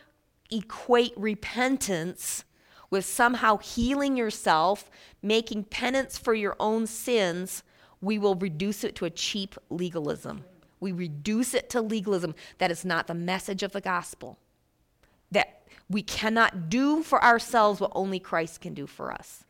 equate 0.51 1.13
repentance 1.17 2.45
with 2.89 3.05
somehow 3.05 3.59
healing 3.59 4.17
yourself, 4.17 4.89
making 5.21 5.65
penance 5.65 6.17
for 6.17 6.33
your 6.33 6.57
own 6.61 6.87
sins, 6.87 7.65
we 8.07 8.19
will 8.19 8.37
reduce 8.37 8.85
it 8.85 8.95
to 8.97 9.05
a 9.05 9.11
cheap 9.11 9.57
legalism. 9.69 10.45
We 10.79 10.93
reduce 10.93 11.55
it 11.55 11.69
to 11.71 11.81
legalism. 11.81 12.35
That 12.59 12.71
is 12.71 12.85
not 12.85 13.09
the 13.09 13.15
message 13.15 13.63
of 13.65 13.73
the 13.73 13.81
gospel. 13.81 14.39
That 15.33 15.63
we 15.91 16.03
cannot 16.03 16.71
do 16.71 17.03
for 17.03 17.23
ourselves 17.23 17.81
what 17.81 17.91
only 17.95 18.21
Christ 18.21 18.61
can 18.61 18.75
do 18.75 18.87
for 18.87 19.11
us. 19.11 19.45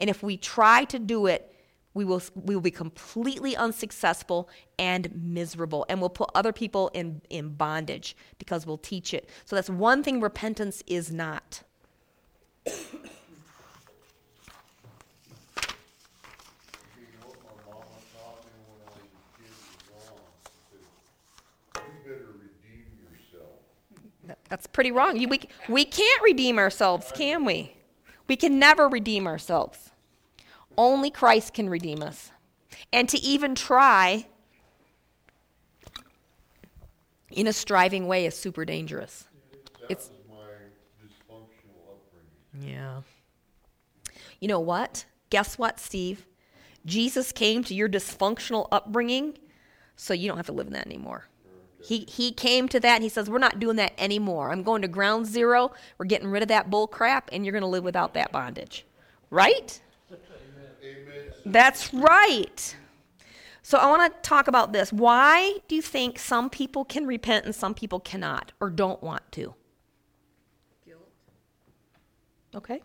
And 0.00 0.10
if 0.10 0.22
we 0.22 0.36
try 0.36 0.84
to 0.84 0.98
do 0.98 1.26
it, 1.26 1.54
we 1.94 2.04
will, 2.04 2.22
we 2.34 2.54
will 2.56 2.62
be 2.62 2.70
completely 2.72 3.56
unsuccessful 3.56 4.48
and 4.78 5.10
miserable. 5.14 5.86
And 5.88 6.00
we'll 6.00 6.10
put 6.10 6.30
other 6.34 6.52
people 6.52 6.90
in, 6.94 7.22
in 7.30 7.50
bondage 7.54 8.16
because 8.38 8.66
we'll 8.66 8.78
teach 8.78 9.14
it. 9.14 9.28
So 9.44 9.54
that's 9.54 9.70
one 9.70 10.02
thing 10.02 10.20
repentance 10.20 10.82
is 10.86 11.12
not. 11.12 11.62
You 12.66 12.72
know 17.20 17.28
what 17.28 17.38
my 17.44 17.54
mama 17.72 17.98
taught 18.14 18.44
me 18.44 18.50
when 18.66 18.80
I 18.82 18.90
was 18.90 19.06
a 19.06 19.22
kid 19.38 19.54
was 19.62 20.10
wrong? 20.10 20.18
She 20.44 20.78
said, 21.74 21.82
You 21.86 21.98
better 22.04 22.32
redeem 22.38 22.86
yourself. 23.02 23.62
That- 24.26 24.39
That's 24.50 24.66
pretty 24.66 24.90
wrong. 24.90 25.16
You, 25.16 25.28
we, 25.28 25.40
we 25.68 25.84
can't 25.84 26.22
redeem 26.22 26.58
ourselves, 26.58 27.12
can 27.14 27.44
we? 27.44 27.72
We 28.28 28.36
can 28.36 28.58
never 28.58 28.88
redeem 28.88 29.26
ourselves. 29.26 29.90
Only 30.76 31.10
Christ 31.10 31.54
can 31.54 31.68
redeem 31.70 32.02
us. 32.02 32.30
And 32.92 33.08
to 33.08 33.18
even 33.20 33.54
try 33.54 34.26
in 37.30 37.46
a 37.46 37.52
striving 37.52 38.06
way 38.08 38.26
is 38.26 38.36
super 38.36 38.64
dangerous. 38.64 39.26
That 39.80 39.90
It's- 39.90 40.10
was 40.10 40.18
my 40.28 41.04
dysfunctional 41.06 41.92
upbringing. 41.92 42.76
Yeah. 42.76 43.02
You 44.40 44.48
know 44.48 44.60
what? 44.60 45.04
Guess 45.30 45.58
what, 45.58 45.78
Steve? 45.78 46.26
Jesus 46.84 47.30
came 47.30 47.62
to 47.64 47.74
your 47.74 47.88
dysfunctional 47.88 48.66
upbringing 48.72 49.38
so 49.96 50.14
you 50.14 50.26
don't 50.28 50.38
have 50.38 50.46
to 50.46 50.52
live 50.52 50.66
in 50.66 50.72
that 50.72 50.86
anymore. 50.86 51.26
He, 51.82 52.06
he 52.08 52.32
came 52.32 52.68
to 52.68 52.80
that 52.80 52.96
and 52.96 53.02
he 53.02 53.08
says, 53.08 53.30
We're 53.30 53.38
not 53.38 53.58
doing 53.58 53.76
that 53.76 53.92
anymore. 53.98 54.50
I'm 54.50 54.62
going 54.62 54.82
to 54.82 54.88
ground 54.88 55.26
zero. 55.26 55.72
We're 55.98 56.06
getting 56.06 56.28
rid 56.28 56.42
of 56.42 56.48
that 56.48 56.70
bull 56.70 56.86
crap 56.86 57.30
and 57.32 57.44
you're 57.44 57.52
going 57.52 57.62
to 57.62 57.68
live 57.68 57.84
without 57.84 58.14
that 58.14 58.32
bondage. 58.32 58.84
Right? 59.30 59.80
Amen. 60.82 61.32
That's 61.46 61.92
right. 61.94 62.76
So 63.62 63.78
I 63.78 63.88
want 63.88 64.12
to 64.12 64.28
talk 64.28 64.48
about 64.48 64.72
this. 64.72 64.92
Why 64.92 65.58
do 65.68 65.74
you 65.74 65.82
think 65.82 66.18
some 66.18 66.50
people 66.50 66.84
can 66.84 67.06
repent 67.06 67.44
and 67.44 67.54
some 67.54 67.74
people 67.74 68.00
cannot 68.00 68.52
or 68.60 68.68
don't 68.68 69.02
want 69.02 69.30
to? 69.32 69.54
Guilt, 70.84 71.08
Okay. 72.54 72.82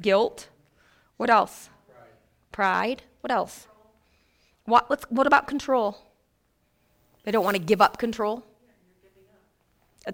Guilt. 0.00 0.48
What 1.16 1.30
else? 1.30 1.68
pride, 2.52 2.98
Pride. 2.98 3.02
What 3.20 3.30
else? 3.30 3.68
What, 4.64 4.90
let's, 4.90 5.04
what 5.10 5.26
about 5.26 5.46
control? 5.46 5.98
They 7.24 7.32
don't 7.32 7.44
want 7.44 7.56
to 7.56 7.62
give 7.62 7.80
up 7.80 7.98
control? 7.98 8.44
Uh, 10.06 10.12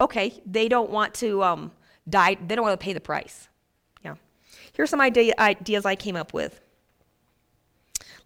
okay, 0.00 0.42
they 0.46 0.68
don't 0.68 0.90
want 0.90 1.14
to 1.14 1.42
um, 1.42 1.72
die. 2.08 2.36
They 2.46 2.56
don't 2.56 2.64
want 2.64 2.78
to 2.78 2.84
pay 2.84 2.92
the 2.92 3.00
price. 3.00 3.48
Yeah. 4.04 4.14
Here's 4.72 4.90
some 4.90 5.00
idea, 5.00 5.34
ideas 5.38 5.84
I 5.84 5.94
came 5.94 6.16
up 6.16 6.32
with. 6.32 6.60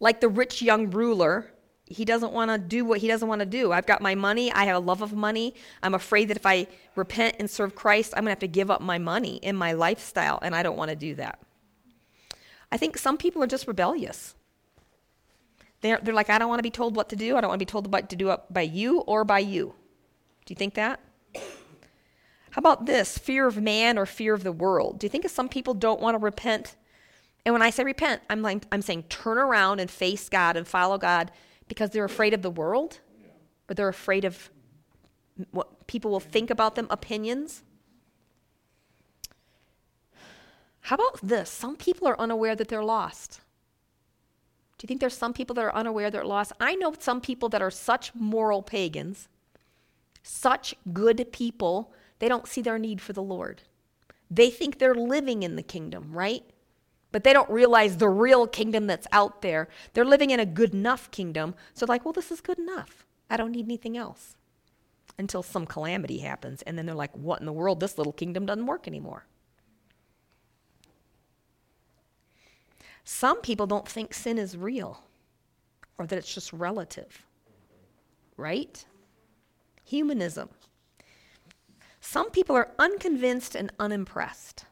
Like 0.00 0.20
the 0.20 0.28
rich 0.28 0.62
young 0.62 0.90
ruler, 0.90 1.50
he 1.86 2.04
doesn't 2.04 2.32
want 2.32 2.50
to 2.50 2.58
do 2.58 2.84
what 2.84 3.00
he 3.00 3.08
doesn't 3.08 3.28
want 3.28 3.40
to 3.40 3.46
do. 3.46 3.72
I've 3.72 3.86
got 3.86 4.00
my 4.00 4.14
money. 4.14 4.52
I 4.52 4.64
have 4.64 4.76
a 4.76 4.80
love 4.80 5.02
of 5.02 5.12
money. 5.12 5.54
I'm 5.82 5.94
afraid 5.94 6.28
that 6.28 6.36
if 6.36 6.46
I 6.46 6.66
repent 6.94 7.36
and 7.38 7.50
serve 7.50 7.74
Christ, 7.74 8.14
I'm 8.16 8.22
going 8.22 8.26
to 8.26 8.32
have 8.32 8.38
to 8.40 8.48
give 8.48 8.70
up 8.70 8.80
my 8.80 8.98
money 8.98 9.40
and 9.42 9.58
my 9.58 9.72
lifestyle, 9.72 10.38
and 10.42 10.54
I 10.54 10.62
don't 10.62 10.76
want 10.76 10.90
to 10.90 10.96
do 10.96 11.14
that. 11.16 11.40
I 12.70 12.76
think 12.76 12.96
some 12.96 13.16
people 13.16 13.42
are 13.42 13.46
just 13.46 13.66
rebellious. 13.66 14.34
They're, 15.84 16.00
they're 16.02 16.14
like, 16.14 16.30
I 16.30 16.38
don't 16.38 16.48
want 16.48 16.60
to 16.60 16.62
be 16.64 16.70
told 16.70 16.96
what 16.96 17.10
to 17.10 17.16
do. 17.16 17.36
I 17.36 17.42
don't 17.42 17.48
want 17.48 17.58
to 17.58 17.66
be 17.66 17.70
told 17.70 17.92
what 17.92 18.08
to 18.08 18.16
do 18.16 18.34
by 18.48 18.62
you 18.62 19.00
or 19.00 19.22
by 19.22 19.40
you. 19.40 19.74
Do 20.46 20.52
you 20.52 20.56
think 20.56 20.72
that? 20.74 20.98
How 21.34 22.58
about 22.58 22.86
this 22.86 23.18
fear 23.18 23.46
of 23.46 23.60
man 23.60 23.98
or 23.98 24.06
fear 24.06 24.32
of 24.32 24.44
the 24.44 24.50
world? 24.50 24.98
Do 24.98 25.04
you 25.04 25.10
think 25.10 25.28
some 25.28 25.46
people 25.46 25.74
don't 25.74 26.00
want 26.00 26.14
to 26.14 26.18
repent? 26.18 26.76
And 27.44 27.52
when 27.52 27.60
I 27.60 27.68
say 27.68 27.84
repent, 27.84 28.22
I'm 28.30 28.40
like 28.40 28.64
I'm 28.72 28.80
saying 28.80 29.02
turn 29.10 29.36
around 29.36 29.78
and 29.78 29.90
face 29.90 30.30
God 30.30 30.56
and 30.56 30.66
follow 30.66 30.96
God 30.96 31.30
because 31.68 31.90
they're 31.90 32.06
afraid 32.06 32.32
of 32.32 32.40
the 32.40 32.50
world, 32.50 33.00
or 33.68 33.74
they're 33.74 33.88
afraid 33.88 34.24
of 34.24 34.48
what 35.50 35.86
people 35.86 36.10
will 36.10 36.18
think 36.18 36.48
about 36.48 36.76
them, 36.76 36.86
opinions. 36.88 37.62
How 40.80 40.94
about 40.94 41.20
this? 41.22 41.50
Some 41.50 41.76
people 41.76 42.08
are 42.08 42.18
unaware 42.18 42.56
that 42.56 42.68
they're 42.68 42.82
lost. 42.82 43.42
You 44.84 44.86
think 44.86 45.00
there's 45.00 45.16
some 45.16 45.32
people 45.32 45.54
that 45.54 45.64
are 45.64 45.74
unaware 45.74 46.10
they're 46.10 46.26
lost? 46.26 46.52
I 46.60 46.74
know 46.74 46.92
some 46.98 47.22
people 47.22 47.48
that 47.48 47.62
are 47.62 47.70
such 47.70 48.14
moral 48.14 48.60
pagans, 48.60 49.28
such 50.22 50.74
good 50.92 51.32
people, 51.32 51.90
they 52.18 52.28
don't 52.28 52.46
see 52.46 52.60
their 52.60 52.78
need 52.78 53.00
for 53.00 53.14
the 53.14 53.22
Lord. 53.22 53.62
They 54.30 54.50
think 54.50 54.78
they're 54.78 54.94
living 54.94 55.42
in 55.42 55.56
the 55.56 55.62
kingdom, 55.62 56.12
right? 56.12 56.44
But 57.12 57.24
they 57.24 57.32
don't 57.32 57.48
realize 57.48 57.96
the 57.96 58.10
real 58.10 58.46
kingdom 58.46 58.86
that's 58.86 59.06
out 59.10 59.40
there. 59.40 59.70
They're 59.94 60.04
living 60.04 60.28
in 60.28 60.38
a 60.38 60.44
good 60.44 60.74
enough 60.74 61.10
kingdom. 61.10 61.54
So, 61.72 61.86
like, 61.88 62.04
well, 62.04 62.12
this 62.12 62.30
is 62.30 62.42
good 62.42 62.58
enough. 62.58 63.06
I 63.30 63.38
don't 63.38 63.52
need 63.52 63.64
anything 63.64 63.96
else. 63.96 64.36
Until 65.18 65.42
some 65.42 65.64
calamity 65.64 66.18
happens. 66.18 66.60
And 66.60 66.76
then 66.76 66.84
they're 66.84 66.94
like, 66.94 67.16
what 67.16 67.40
in 67.40 67.46
the 67.46 67.54
world? 67.54 67.80
This 67.80 67.96
little 67.96 68.12
kingdom 68.12 68.44
doesn't 68.44 68.66
work 68.66 68.86
anymore. 68.86 69.24
Some 73.04 73.42
people 73.42 73.66
don't 73.66 73.86
think 73.86 74.14
sin 74.14 74.38
is 74.38 74.56
real 74.56 75.04
or 75.98 76.06
that 76.06 76.18
it's 76.18 76.34
just 76.34 76.52
relative, 76.52 77.24
right? 78.36 78.84
Humanism. 79.84 80.48
Some 82.00 82.30
people 82.30 82.56
are 82.56 82.70
unconvinced 82.78 83.54
and 83.54 83.70
unimpressed. 83.78 84.64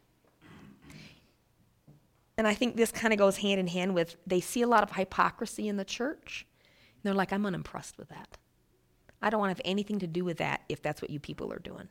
And 2.39 2.49
I 2.49 2.55
think 2.55 2.77
this 2.77 2.91
kind 2.91 3.13
of 3.13 3.19
goes 3.19 3.37
hand 3.39 3.61
in 3.61 3.67
hand 3.67 3.95
with 3.95 4.17
they 4.27 4.41
see 4.41 4.63
a 4.63 4.67
lot 4.67 4.83
of 4.83 4.97
hypocrisy 4.97 5.69
in 5.69 5.77
the 5.77 5.85
church. 5.85 6.47
And 6.95 7.03
they're 7.05 7.15
like, 7.15 7.33
I'm 7.33 7.45
unimpressed 7.45 7.99
with 7.99 8.09
that. 8.09 8.39
I 9.21 9.31
don't 9.31 9.39
want 9.39 9.57
to 9.57 9.61
have 9.61 9.71
anything 9.71 9.99
to 10.01 10.07
do 10.07 10.25
with 10.25 10.39
that 10.39 10.63
if 10.69 10.83
that's 10.83 11.01
what 11.01 11.11
you 11.11 11.21
people 11.21 11.53
are 11.53 11.59
doing. 11.59 11.89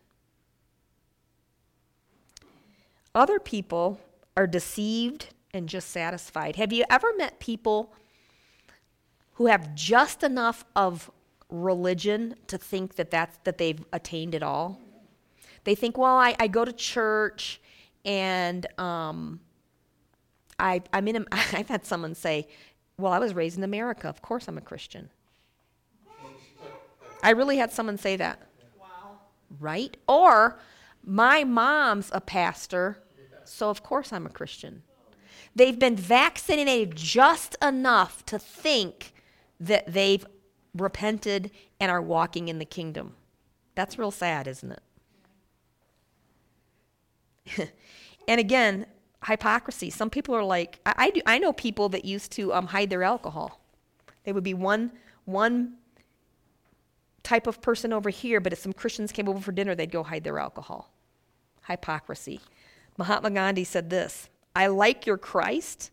Other 3.13 3.39
people 3.39 3.99
are 4.35 4.47
deceived 4.47 5.29
and 5.53 5.67
just 5.67 5.89
satisfied. 5.89 6.55
Have 6.55 6.71
you 6.73 6.85
ever 6.89 7.13
met 7.17 7.39
people 7.39 7.93
who 9.33 9.47
have 9.47 9.73
just 9.75 10.23
enough 10.23 10.65
of 10.75 11.11
religion 11.49 12.35
to 12.47 12.57
think 12.57 12.95
that 12.95 13.11
that's 13.11 13.37
that 13.43 13.57
they've 13.57 13.83
attained 13.91 14.35
it 14.35 14.43
all? 14.43 14.79
They 15.63 15.75
think, 15.75 15.97
well, 15.97 16.17
I, 16.17 16.35
I 16.39 16.47
go 16.47 16.65
to 16.65 16.73
church 16.73 17.61
and 18.03 18.65
um, 18.79 19.39
I, 20.59 20.81
I'm 20.93 21.07
in. 21.07 21.15
A, 21.17 21.25
I've 21.31 21.67
had 21.67 21.85
someone 21.85 22.15
say, 22.15 22.47
"Well, 22.97 23.11
I 23.11 23.19
was 23.19 23.33
raised 23.33 23.57
in 23.57 23.63
America. 23.63 24.07
Of 24.07 24.21
course, 24.21 24.47
I'm 24.47 24.57
a 24.57 24.61
Christian." 24.61 25.09
I 27.23 27.31
really 27.31 27.57
had 27.57 27.71
someone 27.71 27.99
say 27.99 28.15
that. 28.15 28.39
Wow. 28.79 29.19
Right? 29.59 29.95
Or 30.07 30.57
my 31.03 31.43
mom's 31.43 32.09
a 32.13 32.21
pastor, 32.21 32.97
so 33.43 33.69
of 33.69 33.83
course 33.83 34.11
I'm 34.11 34.25
a 34.25 34.29
Christian. 34.29 34.81
They've 35.55 35.77
been 35.77 35.95
vaccinated 35.95 36.95
just 36.95 37.55
enough 37.61 38.25
to 38.27 38.39
think 38.39 39.13
that 39.59 39.91
they've 39.91 40.25
repented 40.73 41.51
and 41.79 41.91
are 41.91 42.01
walking 42.01 42.47
in 42.47 42.59
the 42.59 42.65
kingdom. 42.65 43.15
That's 43.75 43.99
real 43.99 44.11
sad, 44.11 44.47
isn't 44.47 44.79
it? 47.47 47.73
and 48.27 48.39
again, 48.39 48.85
hypocrisy. 49.25 49.89
Some 49.89 50.09
people 50.09 50.35
are 50.35 50.43
like, 50.43 50.79
I, 50.85 50.93
I, 50.97 51.09
do, 51.09 51.21
I 51.25 51.37
know 51.37 51.53
people 51.53 51.89
that 51.89 52.05
used 52.05 52.31
to 52.33 52.53
um, 52.53 52.67
hide 52.67 52.89
their 52.89 53.03
alcohol. 53.03 53.59
They 54.23 54.31
would 54.31 54.43
be 54.43 54.53
one, 54.53 54.91
one 55.25 55.75
type 57.23 57.47
of 57.47 57.61
person 57.61 57.93
over 57.93 58.09
here, 58.09 58.39
but 58.39 58.53
if 58.53 58.59
some 58.59 58.73
Christians 58.73 59.11
came 59.11 59.27
over 59.27 59.39
for 59.39 59.51
dinner, 59.51 59.75
they'd 59.75 59.91
go 59.91 60.03
hide 60.03 60.23
their 60.23 60.39
alcohol. 60.39 60.91
Hypocrisy. 61.67 62.39
Mahatma 62.97 63.31
Gandhi 63.31 63.63
said 63.63 63.89
this 63.89 64.29
I 64.55 64.67
like 64.67 65.05
your 65.05 65.17
Christ. 65.17 65.91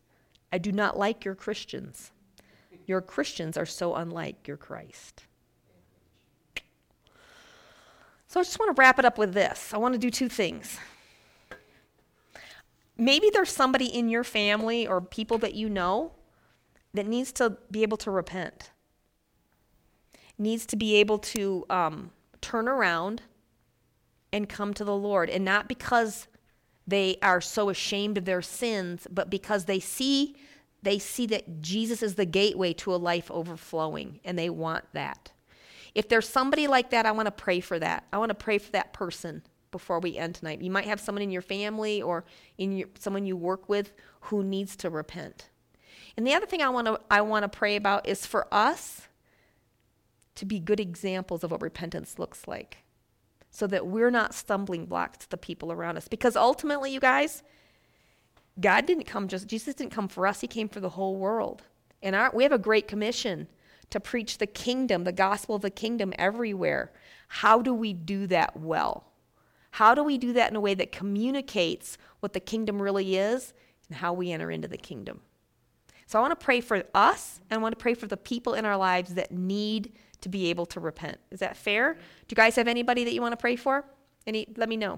I 0.52 0.58
do 0.58 0.72
not 0.72 0.98
like 0.98 1.24
your 1.24 1.34
Christians. 1.34 2.10
Your 2.86 3.00
Christians 3.00 3.56
are 3.56 3.66
so 3.66 3.94
unlike 3.94 4.48
your 4.48 4.56
Christ. 4.56 5.24
So 8.26 8.40
I 8.40 8.42
just 8.42 8.58
want 8.58 8.74
to 8.74 8.80
wrap 8.80 8.98
it 8.98 9.04
up 9.04 9.16
with 9.16 9.32
this. 9.32 9.72
I 9.72 9.78
want 9.78 9.94
to 9.94 9.98
do 9.98 10.10
two 10.10 10.28
things. 10.28 10.78
Maybe 12.96 13.30
there's 13.32 13.50
somebody 13.50 13.86
in 13.86 14.08
your 14.08 14.24
family 14.24 14.86
or 14.86 15.00
people 15.00 15.38
that 15.38 15.54
you 15.54 15.68
know 15.68 16.12
that 16.92 17.06
needs 17.06 17.32
to 17.32 17.56
be 17.70 17.82
able 17.82 17.96
to 17.98 18.10
repent, 18.10 18.70
needs 20.36 20.66
to 20.66 20.76
be 20.76 20.96
able 20.96 21.18
to 21.18 21.64
um, 21.70 22.10
turn 22.40 22.68
around 22.68 23.22
and 24.32 24.48
come 24.48 24.74
to 24.74 24.84
the 24.84 24.96
Lord. 24.96 25.30
And 25.30 25.44
not 25.44 25.68
because 25.68 26.26
they 26.88 27.18
are 27.20 27.42
so 27.42 27.68
ashamed 27.68 28.16
of 28.16 28.24
their 28.24 28.40
sins, 28.40 29.06
but 29.10 29.28
because 29.28 29.66
they 29.66 29.78
see 29.78 30.34
they 30.80 30.98
see 30.98 31.26
that 31.26 31.60
Jesus 31.60 32.04
is 32.04 32.14
the 32.14 32.24
gateway 32.24 32.72
to 32.72 32.94
a 32.94 32.96
life 32.96 33.30
overflowing 33.32 34.20
and 34.24 34.38
they 34.38 34.48
want 34.48 34.84
that. 34.92 35.32
If 35.92 36.08
there's 36.08 36.28
somebody 36.28 36.68
like 36.68 36.90
that, 36.90 37.04
I 37.04 37.10
want 37.10 37.26
to 37.26 37.32
pray 37.32 37.58
for 37.58 37.80
that. 37.80 38.04
I 38.12 38.18
want 38.18 38.28
to 38.28 38.34
pray 38.34 38.58
for 38.58 38.70
that 38.72 38.92
person 38.92 39.42
before 39.72 39.98
we 39.98 40.16
end 40.16 40.36
tonight. 40.36 40.62
You 40.62 40.70
might 40.70 40.84
have 40.84 41.00
someone 41.00 41.22
in 41.22 41.32
your 41.32 41.42
family 41.42 42.00
or 42.00 42.24
in 42.58 42.76
your, 42.76 42.88
someone 42.96 43.26
you 43.26 43.36
work 43.36 43.68
with 43.68 43.92
who 44.20 44.44
needs 44.44 44.76
to 44.76 44.88
repent. 44.88 45.50
And 46.16 46.24
the 46.24 46.34
other 46.34 46.46
thing 46.46 46.62
I 46.62 46.68
want 46.68 46.86
to 46.86 47.00
I 47.10 47.20
want 47.22 47.42
to 47.42 47.48
pray 47.48 47.74
about 47.74 48.06
is 48.08 48.24
for 48.24 48.46
us 48.54 49.08
to 50.36 50.46
be 50.46 50.60
good 50.60 50.80
examples 50.80 51.42
of 51.42 51.50
what 51.50 51.60
repentance 51.60 52.20
looks 52.20 52.46
like 52.46 52.78
so 53.58 53.66
that 53.66 53.88
we're 53.88 54.10
not 54.10 54.34
stumbling 54.34 54.86
blocks 54.86 55.18
to 55.18 55.30
the 55.30 55.36
people 55.36 55.72
around 55.72 55.96
us. 55.96 56.06
Because 56.06 56.36
ultimately, 56.36 56.92
you 56.92 57.00
guys, 57.00 57.42
God 58.60 58.86
didn't 58.86 59.06
come 59.06 59.26
just, 59.26 59.48
Jesus 59.48 59.74
didn't 59.74 59.90
come 59.90 60.06
for 60.06 60.28
us, 60.28 60.40
He 60.40 60.46
came 60.46 60.68
for 60.68 60.78
the 60.78 60.90
whole 60.90 61.16
world. 61.16 61.64
And 62.00 62.14
our, 62.14 62.30
we 62.32 62.44
have 62.44 62.52
a 62.52 62.58
great 62.58 62.86
commission 62.86 63.48
to 63.90 63.98
preach 63.98 64.38
the 64.38 64.46
kingdom, 64.46 65.02
the 65.02 65.10
gospel 65.10 65.56
of 65.56 65.62
the 65.62 65.70
kingdom 65.70 66.12
everywhere. 66.20 66.92
How 67.26 67.60
do 67.60 67.74
we 67.74 67.92
do 67.92 68.28
that 68.28 68.56
well? 68.56 69.08
How 69.72 69.92
do 69.92 70.04
we 70.04 70.18
do 70.18 70.34
that 70.34 70.50
in 70.50 70.56
a 70.56 70.60
way 70.60 70.74
that 70.74 70.92
communicates 70.92 71.98
what 72.20 72.34
the 72.34 72.40
kingdom 72.40 72.80
really 72.80 73.16
is 73.16 73.54
and 73.88 73.96
how 73.96 74.12
we 74.12 74.30
enter 74.30 74.52
into 74.52 74.68
the 74.68 74.76
kingdom? 74.76 75.20
So 76.06 76.20
I 76.20 76.22
want 76.22 76.38
to 76.38 76.44
pray 76.44 76.60
for 76.60 76.84
us 76.94 77.40
and 77.50 77.58
I 77.58 77.62
want 77.62 77.76
to 77.76 77.82
pray 77.82 77.94
for 77.94 78.06
the 78.06 78.16
people 78.16 78.54
in 78.54 78.64
our 78.64 78.76
lives 78.76 79.14
that 79.14 79.32
need 79.32 79.94
to 80.30 80.38
be 80.38 80.50
able 80.50 80.66
to 80.66 80.80
repent. 80.80 81.18
Is 81.30 81.40
that 81.40 81.56
fair? 81.56 81.94
Do 81.94 82.30
you 82.30 82.36
guys 82.36 82.56
have 82.56 82.68
anybody 82.68 83.04
that 83.04 83.14
you 83.14 83.20
want 83.20 83.32
to 83.32 83.36
pray 83.36 83.56
for? 83.56 83.84
Any 84.26 84.46
let 84.56 84.68
me 84.68 84.76
know. 84.76 84.96